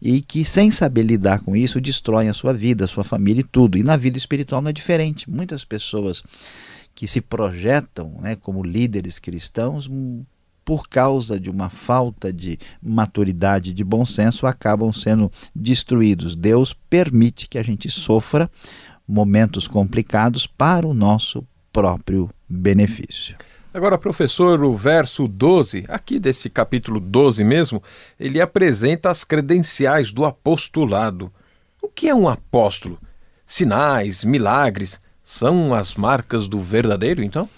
e 0.01 0.21
que, 0.21 0.43
sem 0.43 0.71
saber 0.71 1.03
lidar 1.03 1.39
com 1.41 1.55
isso, 1.55 1.79
destroem 1.79 2.29
a 2.29 2.33
sua 2.33 2.53
vida, 2.53 2.85
a 2.85 2.87
sua 2.87 3.03
família 3.03 3.41
e 3.41 3.43
tudo. 3.43 3.77
E 3.77 3.83
na 3.83 3.95
vida 3.95 4.17
espiritual 4.17 4.61
não 4.61 4.69
é 4.69 4.73
diferente. 4.73 5.29
Muitas 5.29 5.63
pessoas 5.63 6.23
que 6.95 7.07
se 7.07 7.21
projetam 7.21 8.17
né, 8.21 8.35
como 8.35 8.63
líderes 8.63 9.19
cristãos 9.19 9.89
por 10.71 10.87
causa 10.87 11.37
de 11.37 11.49
uma 11.49 11.67
falta 11.67 12.31
de 12.31 12.57
maturidade, 12.81 13.73
de 13.73 13.83
bom 13.83 14.05
senso, 14.05 14.47
acabam 14.47 14.93
sendo 14.93 15.29
destruídos. 15.53 16.33
Deus 16.33 16.71
permite 16.71 17.49
que 17.49 17.57
a 17.57 17.61
gente 17.61 17.91
sofra 17.91 18.49
momentos 19.05 19.67
complicados 19.67 20.47
para 20.47 20.87
o 20.87 20.93
nosso 20.93 21.45
próprio 21.73 22.29
benefício. 22.47 23.35
Agora, 23.73 23.97
professor, 23.97 24.63
o 24.63 24.73
verso 24.73 25.27
12, 25.27 25.83
aqui 25.89 26.17
desse 26.17 26.49
capítulo 26.49 27.01
12 27.01 27.43
mesmo, 27.43 27.83
ele 28.17 28.39
apresenta 28.39 29.09
as 29.09 29.25
credenciais 29.25 30.13
do 30.13 30.23
apostolado. 30.23 31.29
O 31.81 31.89
que 31.89 32.07
é 32.07 32.15
um 32.15 32.29
apóstolo? 32.29 32.97
Sinais, 33.45 34.23
milagres, 34.23 35.01
são 35.21 35.73
as 35.73 35.95
marcas 35.95 36.47
do 36.47 36.61
verdadeiro, 36.61 37.21
então? 37.21 37.49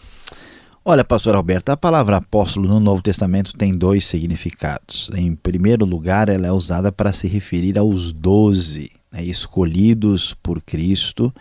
Olha, 0.86 1.06
pastor 1.06 1.34
Alberto, 1.34 1.72
a 1.72 1.78
palavra 1.78 2.18
apóstolo 2.18 2.68
no 2.68 2.78
Novo 2.78 3.02
Testamento 3.02 3.54
tem 3.54 3.74
dois 3.74 4.04
significados. 4.04 5.10
Em 5.16 5.34
primeiro 5.34 5.86
lugar, 5.86 6.28
ela 6.28 6.46
é 6.46 6.52
usada 6.52 6.92
para 6.92 7.14
se 7.14 7.26
referir 7.26 7.78
aos 7.78 8.12
doze 8.12 8.92
né, 9.10 9.24
escolhidos 9.24 10.34
por 10.44 10.62
Cristo 10.62 11.34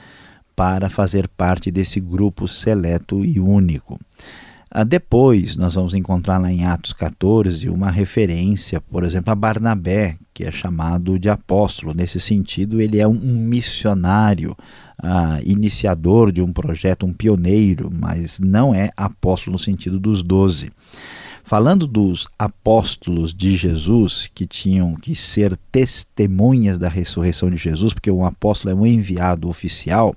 para 0.54 0.88
fazer 0.88 1.26
parte 1.26 1.72
desse 1.72 1.98
grupo 1.98 2.46
seleto 2.46 3.24
e 3.24 3.40
único. 3.40 3.98
Ah, 4.70 4.84
depois, 4.84 5.56
nós 5.56 5.74
vamos 5.74 5.92
encontrar 5.92 6.38
lá 6.38 6.50
em 6.50 6.64
Atos 6.64 6.92
14 6.92 7.68
uma 7.68 7.90
referência, 7.90 8.80
por 8.80 9.02
exemplo, 9.02 9.32
a 9.32 9.34
Barnabé, 9.34 10.16
que 10.32 10.44
é 10.44 10.52
chamado 10.52 11.18
de 11.18 11.28
apóstolo. 11.28 11.92
Nesse 11.92 12.20
sentido, 12.20 12.80
ele 12.80 13.00
é 13.00 13.08
um 13.08 13.18
missionário 13.18 14.56
ah, 15.02 15.40
iniciador 15.44 16.30
de 16.30 16.40
um 16.40 16.52
projeto, 16.52 17.04
um 17.04 17.12
pioneiro, 17.12 17.90
mas 17.92 18.38
não 18.38 18.74
é 18.74 18.90
apóstolo 18.96 19.54
no 19.54 19.58
sentido 19.58 19.98
dos 19.98 20.22
doze. 20.22 20.70
Falando 21.42 21.86
dos 21.88 22.28
apóstolos 22.38 23.34
de 23.34 23.56
Jesus 23.56 24.30
que 24.32 24.46
tinham 24.46 24.94
que 24.94 25.16
ser 25.16 25.56
testemunhas 25.72 26.78
da 26.78 26.88
ressurreição 26.88 27.50
de 27.50 27.56
Jesus, 27.56 27.92
porque 27.92 28.10
um 28.10 28.24
apóstolo 28.24 28.72
é 28.72 28.74
um 28.74 28.86
enviado 28.86 29.48
oficial, 29.48 30.14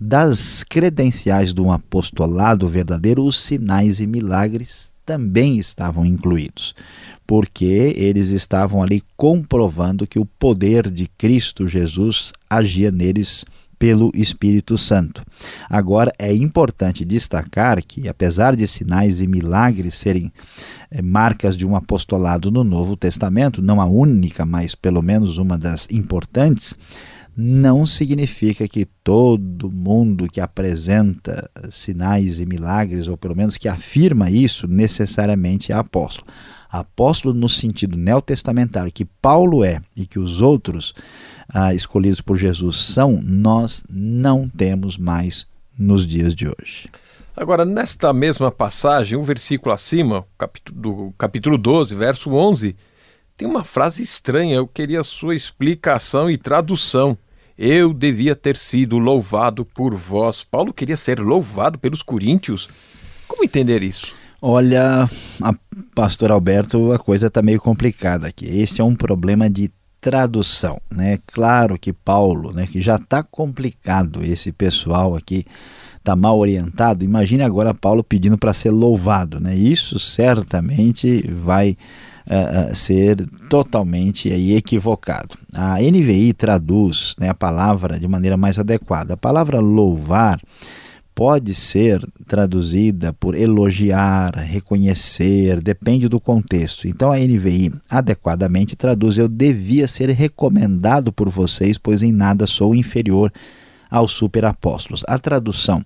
das 0.00 0.64
credenciais 0.64 1.52
do 1.52 1.70
apostolado 1.70 2.66
verdadeiro, 2.66 3.24
os 3.24 3.36
sinais 3.36 4.00
e 4.00 4.06
milagres 4.06 4.92
também 5.04 5.58
estavam 5.58 6.06
incluídos, 6.06 6.74
porque 7.26 7.94
eles 7.96 8.28
estavam 8.28 8.82
ali 8.82 9.02
comprovando 9.16 10.06
que 10.06 10.18
o 10.18 10.24
poder 10.24 10.90
de 10.90 11.08
Cristo 11.18 11.66
Jesus 11.66 12.32
agia 12.48 12.90
neles 12.90 13.44
pelo 13.78 14.10
Espírito 14.14 14.76
Santo. 14.76 15.22
Agora, 15.68 16.12
é 16.18 16.34
importante 16.34 17.04
destacar 17.04 17.82
que, 17.82 18.08
apesar 18.08 18.56
de 18.56 18.66
sinais 18.66 19.20
e 19.20 19.26
milagres 19.26 19.94
serem 19.94 20.32
é, 20.90 21.00
marcas 21.00 21.56
de 21.56 21.66
um 21.66 21.76
apostolado 21.76 22.50
no 22.50 22.64
Novo 22.64 22.96
Testamento, 22.96 23.62
não 23.62 23.80
a 23.80 23.86
única, 23.86 24.44
mas 24.44 24.74
pelo 24.74 25.02
menos 25.02 25.38
uma 25.38 25.56
das 25.56 25.86
importantes, 25.90 26.74
não 27.40 27.86
significa 27.86 28.66
que 28.66 28.84
todo 29.04 29.70
mundo 29.70 30.26
que 30.26 30.40
apresenta 30.40 31.48
sinais 31.70 32.40
e 32.40 32.46
milagres, 32.46 33.06
ou 33.06 33.16
pelo 33.16 33.36
menos 33.36 33.56
que 33.56 33.68
afirma 33.68 34.28
isso, 34.28 34.66
necessariamente 34.66 35.70
é 35.70 35.76
apóstolo. 35.76 36.26
Apóstolo 36.68 37.32
no 37.32 37.48
sentido 37.48 37.96
neotestamentário 37.96 38.92
que 38.92 39.04
Paulo 39.04 39.62
é 39.62 39.80
e 39.96 40.04
que 40.04 40.18
os 40.18 40.42
outros 40.42 40.92
ah, 41.52 41.74
escolhidos 41.74 42.20
por 42.20 42.36
Jesus 42.36 42.78
são, 42.78 43.20
nós 43.22 43.84
não 43.88 44.48
temos 44.48 44.96
mais 44.96 45.46
nos 45.78 46.06
dias 46.06 46.34
de 46.34 46.46
hoje. 46.46 46.88
Agora, 47.36 47.64
nesta 47.64 48.12
mesma 48.12 48.50
passagem, 48.50 49.16
um 49.16 49.22
versículo 49.22 49.72
acima, 49.72 50.26
do 50.72 51.14
capítulo 51.16 51.56
12, 51.56 51.94
verso 51.94 52.30
11, 52.30 52.74
tem 53.36 53.46
uma 53.46 53.62
frase 53.62 54.02
estranha. 54.02 54.56
Eu 54.56 54.66
queria 54.66 55.00
a 55.00 55.04
sua 55.04 55.36
explicação 55.36 56.28
e 56.28 56.36
tradução. 56.36 57.16
Eu 57.56 57.94
devia 57.94 58.34
ter 58.34 58.56
sido 58.56 58.98
louvado 58.98 59.64
por 59.64 59.94
vós. 59.94 60.42
Paulo 60.42 60.72
queria 60.72 60.96
ser 60.96 61.20
louvado 61.20 61.78
pelos 61.78 62.02
coríntios. 62.02 62.68
Como 63.28 63.44
entender 63.44 63.84
isso? 63.84 64.12
Olha, 64.42 65.08
pastor 65.94 66.32
Alberto, 66.32 66.92
a 66.92 66.98
coisa 66.98 67.28
está 67.28 67.40
meio 67.40 67.60
complicada 67.60 68.26
aqui. 68.26 68.46
Esse 68.46 68.80
é 68.80 68.84
um 68.84 68.94
problema 68.96 69.48
de 69.48 69.70
tradução, 70.00 70.80
né? 70.90 71.18
Claro 71.26 71.78
que 71.78 71.92
Paulo, 71.92 72.52
né, 72.54 72.66
que 72.66 72.80
já 72.80 72.96
está 72.96 73.22
complicado 73.22 74.22
esse 74.22 74.52
pessoal 74.52 75.16
aqui, 75.16 75.44
está 75.96 76.14
mal 76.16 76.38
orientado. 76.38 77.04
Imagine 77.04 77.42
agora 77.42 77.74
Paulo 77.74 78.02
pedindo 78.02 78.38
para 78.38 78.54
ser 78.54 78.70
louvado, 78.70 79.40
né? 79.40 79.54
Isso 79.54 79.98
certamente 79.98 81.26
vai 81.28 81.76
uh, 82.26 82.74
ser 82.74 83.26
totalmente 83.48 84.28
equivocado. 84.28 85.36
A 85.54 85.78
NVI 85.80 86.32
traduz 86.32 87.14
né, 87.18 87.28
a 87.28 87.34
palavra 87.34 87.98
de 87.98 88.06
maneira 88.06 88.36
mais 88.36 88.58
adequada. 88.58 89.14
A 89.14 89.16
palavra 89.16 89.60
louvar 89.60 90.40
pode 91.18 91.52
ser 91.52 92.00
traduzida 92.28 93.12
por 93.12 93.34
elogiar, 93.34 94.36
reconhecer, 94.36 95.60
depende 95.60 96.08
do 96.08 96.20
contexto. 96.20 96.86
Então 96.86 97.10
a 97.10 97.18
NVI 97.18 97.72
adequadamente 97.90 98.76
traduz: 98.76 99.18
Eu 99.18 99.26
devia 99.26 99.88
ser 99.88 100.10
recomendado 100.10 101.12
por 101.12 101.28
vocês, 101.28 101.76
pois 101.76 102.04
em 102.04 102.12
nada 102.12 102.46
sou 102.46 102.72
inferior 102.72 103.32
aos 103.90 104.12
superapóstolos. 104.12 105.02
A 105.08 105.18
tradução 105.18 105.84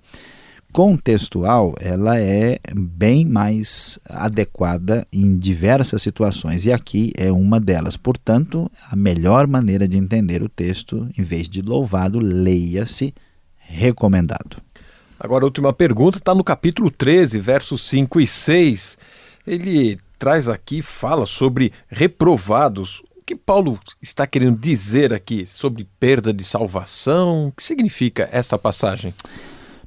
contextual 0.70 1.74
ela 1.80 2.20
é 2.20 2.58
bem 2.74 3.24
mais 3.24 3.98
adequada 4.04 5.06
em 5.10 5.38
diversas 5.38 6.02
situações 6.02 6.66
e 6.66 6.72
aqui 6.72 7.10
é 7.16 7.32
uma 7.32 7.58
delas. 7.58 7.96
Portanto, 7.96 8.70
a 8.90 8.94
melhor 8.94 9.46
maneira 9.46 9.88
de 9.88 9.96
entender 9.96 10.42
o 10.42 10.48
texto, 10.50 11.08
em 11.18 11.22
vez 11.22 11.48
de 11.48 11.62
louvado, 11.62 12.18
leia-se 12.18 13.14
recomendado. 13.56 14.60
Agora, 15.22 15.44
a 15.44 15.46
última 15.46 15.72
pergunta 15.72 16.18
está 16.18 16.34
no 16.34 16.42
capítulo 16.42 16.90
13, 16.90 17.38
versos 17.38 17.88
5 17.88 18.20
e 18.20 18.26
6. 18.26 18.98
Ele 19.46 19.96
traz 20.18 20.48
aqui, 20.48 20.82
fala 20.82 21.26
sobre 21.26 21.72
reprovados. 21.86 23.04
O 23.16 23.24
que 23.24 23.36
Paulo 23.36 23.78
está 24.02 24.26
querendo 24.26 24.58
dizer 24.58 25.12
aqui 25.12 25.46
sobre 25.46 25.86
perda 26.00 26.34
de 26.34 26.42
salvação? 26.42 27.46
O 27.46 27.52
que 27.52 27.62
significa 27.62 28.28
esta 28.32 28.58
passagem? 28.58 29.14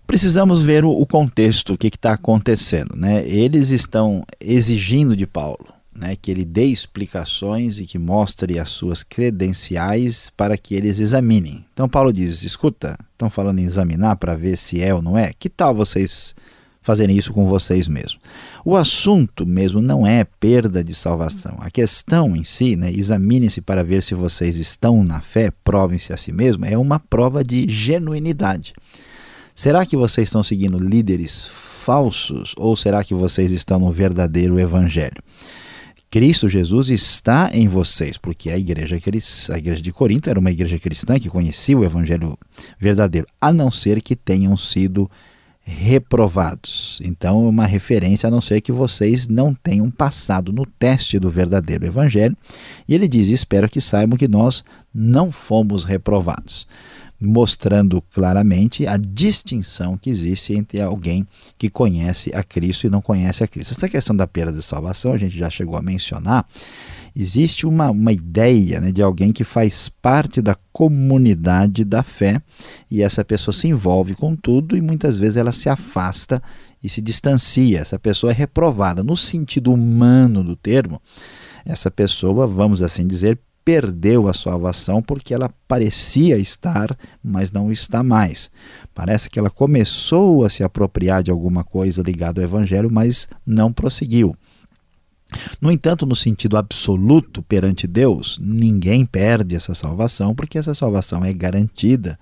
Precisamos 0.07 0.63
ver 0.63 0.85
o 0.85 1.05
contexto, 1.05 1.73
o 1.73 1.77
que 1.77 1.87
está 1.87 2.13
acontecendo. 2.13 2.95
Né? 2.95 3.27
Eles 3.27 3.71
estão 3.71 4.23
exigindo 4.39 5.17
de 5.17 5.27
Paulo 5.27 5.74
né, 5.95 6.15
que 6.15 6.29
ele 6.29 6.43
dê 6.43 6.65
explicações 6.65 7.79
e 7.79 7.85
que 7.85 7.97
mostre 7.97 8.59
as 8.59 8.69
suas 8.69 9.01
credenciais 9.01 10.29
para 10.35 10.57
que 10.57 10.75
eles 10.75 10.99
examinem. 10.99 11.65
Então 11.73 11.87
Paulo 11.87 12.11
diz: 12.11 12.43
escuta, 12.43 12.97
estão 13.13 13.29
falando 13.29 13.59
em 13.59 13.65
examinar 13.65 14.17
para 14.17 14.35
ver 14.35 14.57
se 14.57 14.81
é 14.81 14.93
ou 14.93 15.01
não 15.01 15.17
é? 15.17 15.31
Que 15.37 15.49
tal 15.49 15.73
vocês 15.73 16.35
fazerem 16.81 17.17
isso 17.17 17.31
com 17.33 17.45
vocês 17.45 17.87
mesmos? 17.87 18.19
O 18.63 18.75
assunto 18.75 19.45
mesmo 19.45 19.81
não 19.81 20.05
é 20.05 20.23
perda 20.23 20.83
de 20.83 20.93
salvação. 20.93 21.55
A 21.59 21.71
questão 21.71 22.35
em 22.35 22.43
si, 22.43 22.75
né, 22.75 22.91
examine-se 22.91 23.61
para 23.61 23.83
ver 23.83 24.03
se 24.03 24.13
vocês 24.13 24.57
estão 24.57 25.03
na 25.03 25.21
fé, 25.21 25.51
provem-se 25.63 26.11
a 26.11 26.17
si 26.17 26.31
mesmo, 26.31 26.65
é 26.65 26.77
uma 26.77 26.99
prova 26.99 27.43
de 27.43 27.69
genuinidade. 27.69 28.73
Será 29.55 29.85
que 29.85 29.95
vocês 29.95 30.27
estão 30.27 30.43
seguindo 30.43 30.77
líderes 30.77 31.47
falsos 31.85 32.53
ou 32.57 32.75
será 32.75 33.03
que 33.03 33.13
vocês 33.13 33.51
estão 33.51 33.79
no 33.79 33.91
verdadeiro 33.91 34.59
evangelho? 34.59 35.23
Cristo 36.15 36.47
Jesus 36.47 36.89
está 36.89 37.49
em 37.51 37.67
vocês, 37.67 38.17
porque 38.17 38.49
a 38.49 38.57
igreja, 38.57 38.95
a 38.95 39.57
igreja 39.57 39.81
de 39.81 39.91
Corinto 39.91 40.29
era 40.29 40.39
uma 40.39 40.49
igreja 40.49 40.79
cristã 40.79 41.19
que 41.19 41.27
conhecia 41.27 41.77
o 41.77 41.83
evangelho 41.83 42.39
verdadeiro, 42.79 43.27
a 43.41 43.51
não 43.51 43.69
ser 43.69 43.99
que 43.99 44.15
tenham 44.15 44.55
sido 44.55 45.11
reprovados. 45.61 47.01
Então, 47.03 47.45
é 47.45 47.49
uma 47.49 47.65
referência 47.65 48.27
a 48.27 48.31
não 48.31 48.39
ser 48.39 48.61
que 48.61 48.71
vocês 48.71 49.27
não 49.27 49.53
tenham 49.53 49.91
passado 49.91 50.53
no 50.53 50.65
teste 50.65 51.19
do 51.19 51.29
verdadeiro 51.29 51.85
evangelho. 51.85 52.37
E 52.87 52.95
ele 52.95 53.09
diz: 53.09 53.27
Espero 53.27 53.67
que 53.67 53.81
saibam 53.81 54.17
que 54.17 54.29
nós 54.29 54.63
não 54.93 55.33
fomos 55.33 55.83
reprovados 55.83 56.65
mostrando 57.19 58.01
claramente 58.13 58.85
a 58.85 58.97
distinção 58.97 59.97
que 59.97 60.09
existe 60.09 60.53
entre 60.53 60.81
alguém 60.81 61.25
que 61.57 61.69
conhece 61.69 62.31
a 62.33 62.43
Cristo 62.43 62.87
e 62.87 62.89
não 62.89 63.01
conhece 63.01 63.43
a 63.43 63.47
Cristo. 63.47 63.71
Essa 63.71 63.89
questão 63.89 64.15
da 64.15 64.27
perda 64.27 64.51
de 64.51 64.63
salvação, 64.63 65.13
a 65.13 65.17
gente 65.17 65.37
já 65.37 65.49
chegou 65.49 65.77
a 65.77 65.81
mencionar, 65.81 66.45
existe 67.15 67.65
uma, 67.65 67.89
uma 67.89 68.11
ideia 68.11 68.81
né, 68.81 68.91
de 68.91 69.01
alguém 69.01 69.31
que 69.31 69.43
faz 69.43 69.87
parte 69.87 70.41
da 70.41 70.55
comunidade 70.73 71.85
da 71.85 72.03
fé 72.03 72.41
e 72.91 73.01
essa 73.01 73.23
pessoa 73.23 73.53
se 73.53 73.67
envolve 73.67 74.13
com 74.15 74.35
tudo 74.35 74.75
e 74.75 74.81
muitas 74.81 75.17
vezes 75.17 75.37
ela 75.37 75.53
se 75.53 75.69
afasta 75.69 76.43
e 76.83 76.89
se 76.89 77.01
distancia. 77.01 77.79
Essa 77.79 77.97
pessoa 77.97 78.31
é 78.31 78.35
reprovada. 78.35 79.03
No 79.03 79.15
sentido 79.15 79.73
humano 79.73 80.43
do 80.43 80.55
termo, 80.55 81.01
essa 81.65 81.89
pessoa, 81.89 82.45
vamos 82.45 82.83
assim 82.83 83.07
dizer, 83.07 83.39
perdeu 83.65 84.27
a 84.27 84.33
salvação 84.33 85.01
porque 85.01 85.33
ela 85.33 85.51
parecia 85.67 86.37
estar, 86.37 86.95
mas 87.23 87.51
não 87.51 87.71
está 87.71 88.03
mais. 88.03 88.51
Parece 88.93 89.27
que 89.27 89.39
ela 89.39 89.49
começou 89.49 90.45
a 90.45 90.49
se 90.49 90.63
apropriar 90.63 91.23
de 91.23 91.31
alguma 91.31 91.63
coisa 91.63 92.03
ligada 92.03 92.39
ao 92.39 92.45
evangelho, 92.45 92.91
mas 92.91 93.27
não 93.43 93.73
prosseguiu. 93.73 94.37
No 95.59 95.71
entanto, 95.71 96.05
no 96.05 96.15
sentido 96.15 96.55
absoluto 96.55 97.41
perante 97.41 97.87
Deus, 97.87 98.39
ninguém 98.39 99.03
perde 99.03 99.55
essa 99.55 99.73
salvação, 99.73 100.35
porque 100.35 100.59
essa 100.59 100.75
salvação 100.75 101.25
é 101.25 101.33
garantida 101.33 102.17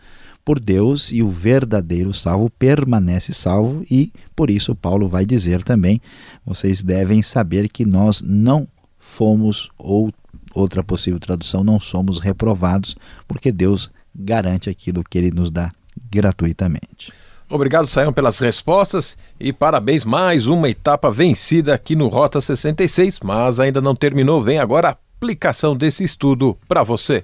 por 0.45 0.59
Deus 0.59 1.11
e 1.11 1.21
o 1.21 1.29
verdadeiro 1.29 2.13
salvo 2.13 2.49
permanece 2.49 3.33
salvo, 3.33 3.83
e 3.91 4.11
por 4.35 4.49
isso 4.49 4.73
Paulo 4.73 5.09
vai 5.09 5.25
dizer 5.25 5.61
também: 5.61 6.01
vocês 6.45 6.81
devem 6.81 7.21
saber 7.21 7.67
que 7.69 7.85
nós 7.85 8.21
não 8.21 8.67
fomos 8.97 9.69
ou 9.77 10.11
outra 10.53 10.83
possível 10.83 11.19
tradução, 11.19 11.63
não 11.63 11.79
somos 11.79 12.19
reprovados, 12.19 12.95
porque 13.27 13.51
Deus 13.51 13.89
garante 14.13 14.69
aquilo 14.69 15.03
que 15.03 15.17
ele 15.17 15.31
nos 15.31 15.49
dá 15.49 15.71
gratuitamente. 16.11 17.11
Obrigado, 17.49 17.85
Saião, 17.85 18.13
pelas 18.13 18.39
respostas 18.39 19.17
e 19.39 19.53
parabéns, 19.53 20.03
mais 20.03 20.47
uma 20.47 20.69
etapa 20.69 21.11
vencida 21.11 21.73
aqui 21.73 21.95
no 21.95 22.07
Rota 22.07 22.41
66, 22.41 23.19
mas 23.23 23.59
ainda 23.59 23.79
não 23.79 23.93
terminou. 23.93 24.41
Vem 24.41 24.59
agora 24.59 24.89
a 24.89 24.97
aplicação 25.17 25.75
desse 25.75 26.03
estudo 26.03 26.57
para 26.67 26.83
você. 26.83 27.23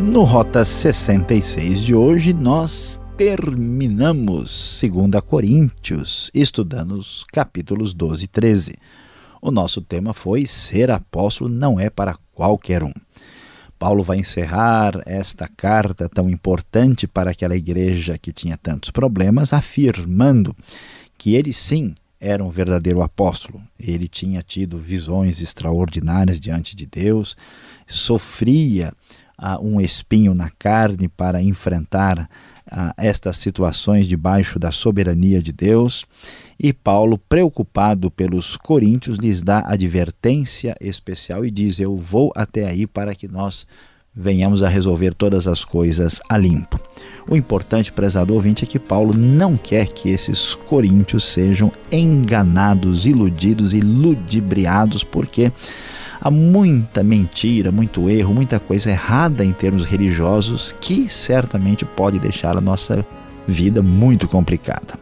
No 0.00 0.22
Rota 0.22 0.64
66 0.64 1.82
de 1.82 1.94
hoje, 1.94 2.32
nós 2.32 3.04
terminamos 3.16 4.78
2 4.82 5.22
Coríntios, 5.24 6.30
estudando 6.34 6.92
os 6.92 7.24
capítulos 7.24 7.94
12 7.94 8.24
e 8.24 8.28
13. 8.28 8.74
O 9.40 9.50
nosso 9.50 9.80
tema 9.80 10.12
foi 10.12 10.44
Ser 10.44 10.90
apóstolo 10.90 11.48
não 11.48 11.80
é 11.80 11.88
para 11.88 12.18
qualquer 12.34 12.82
um. 12.82 12.92
Paulo 13.78 14.02
vai 14.04 14.18
encerrar 14.18 15.00
esta 15.06 15.48
carta 15.48 16.10
tão 16.10 16.28
importante 16.28 17.06
para 17.06 17.30
aquela 17.30 17.56
igreja 17.56 18.18
que 18.18 18.32
tinha 18.32 18.56
tantos 18.58 18.90
problemas, 18.90 19.54
afirmando 19.54 20.54
que 21.16 21.34
ele 21.34 21.54
sim 21.54 21.94
era 22.20 22.44
um 22.44 22.50
verdadeiro 22.50 23.00
apóstolo. 23.00 23.62
Ele 23.80 24.08
tinha 24.08 24.42
tido 24.42 24.76
visões 24.76 25.40
extraordinárias 25.40 26.38
diante 26.38 26.76
de 26.76 26.84
Deus, 26.84 27.34
sofria 27.86 28.92
uh, 29.38 29.66
um 29.66 29.80
espinho 29.80 30.34
na 30.34 30.50
carne 30.50 31.08
para 31.08 31.40
enfrentar 31.40 32.28
a 32.70 32.94
estas 32.96 33.36
situações 33.36 34.06
debaixo 34.06 34.58
da 34.58 34.70
soberania 34.70 35.42
de 35.42 35.52
Deus. 35.52 36.04
E 36.58 36.72
Paulo, 36.72 37.18
preocupado 37.18 38.10
pelos 38.10 38.56
coríntios, 38.56 39.18
lhes 39.18 39.42
dá 39.42 39.62
advertência 39.66 40.74
especial 40.80 41.44
e 41.44 41.50
diz: 41.50 41.78
Eu 41.78 41.96
vou 41.96 42.32
até 42.34 42.66
aí 42.66 42.86
para 42.86 43.14
que 43.14 43.28
nós 43.28 43.66
venhamos 44.16 44.62
a 44.62 44.68
resolver 44.68 45.12
todas 45.12 45.46
as 45.46 45.62
coisas 45.62 46.22
a 46.28 46.38
limpo. 46.38 46.80
O 47.28 47.36
importante, 47.36 47.92
prezado 47.92 48.32
ouvinte, 48.32 48.64
é 48.64 48.66
que 48.66 48.78
Paulo 48.78 49.12
não 49.12 49.56
quer 49.56 49.88
que 49.88 50.08
esses 50.08 50.54
coríntios 50.54 51.24
sejam 51.24 51.70
enganados, 51.92 53.04
iludidos 53.04 53.74
e 53.74 53.80
ludibriados, 53.80 55.04
porque 55.04 55.52
Há 56.20 56.30
muita 56.30 57.02
mentira, 57.02 57.70
muito 57.70 58.08
erro, 58.08 58.34
muita 58.34 58.58
coisa 58.58 58.90
errada 58.90 59.44
em 59.44 59.52
termos 59.52 59.84
religiosos 59.84 60.74
que 60.80 61.08
certamente 61.08 61.84
pode 61.84 62.18
deixar 62.18 62.56
a 62.56 62.60
nossa 62.60 63.06
vida 63.46 63.82
muito 63.82 64.28
complicada. 64.28 64.98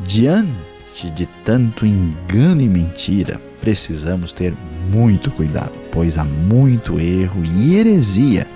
Diante 0.00 1.10
de 1.14 1.26
tanto 1.44 1.86
engano 1.86 2.60
e 2.60 2.68
mentira, 2.68 3.40
precisamos 3.60 4.32
ter 4.32 4.54
muito 4.90 5.30
cuidado, 5.30 5.72
pois 5.90 6.18
há 6.18 6.24
muito 6.24 6.98
erro 6.98 7.42
e 7.44 7.76
heresia, 7.76 8.46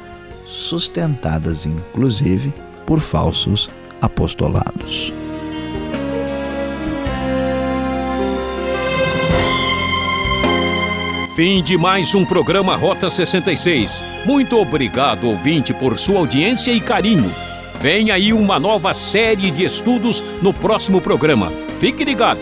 sustentadas 0.46 1.66
inclusive 1.66 2.52
por 2.86 3.00
falsos 3.00 3.70
apostolados. 4.00 5.12
Fim 11.38 11.62
de 11.62 11.78
mais 11.78 12.16
um 12.16 12.24
programa 12.24 12.74
Rota 12.74 13.08
66. 13.08 14.02
Muito 14.26 14.58
obrigado, 14.58 15.28
ouvinte, 15.28 15.72
por 15.72 15.96
sua 15.96 16.18
audiência 16.18 16.72
e 16.72 16.80
carinho. 16.80 17.32
Vem 17.80 18.10
aí 18.10 18.32
uma 18.32 18.58
nova 18.58 18.92
série 18.92 19.48
de 19.52 19.62
estudos 19.62 20.20
no 20.42 20.52
próximo 20.52 21.00
programa. 21.00 21.52
Fique 21.78 22.02
ligado. 22.02 22.40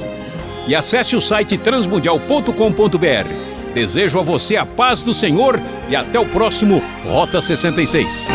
E 0.67 0.75
acesse 0.75 1.15
o 1.15 1.21
site 1.21 1.59
transmundial.com.br. 1.59 3.75
Desejo 3.75 4.19
a 4.19 4.23
você 4.23 4.57
a 4.57 4.65
paz 4.65 5.03
do 5.03 5.13
Senhor 5.13 5.61
e 5.91 5.95
até 5.95 6.19
o 6.19 6.25
próximo 6.25 6.83
Rota 7.05 7.39
66. 7.39 8.31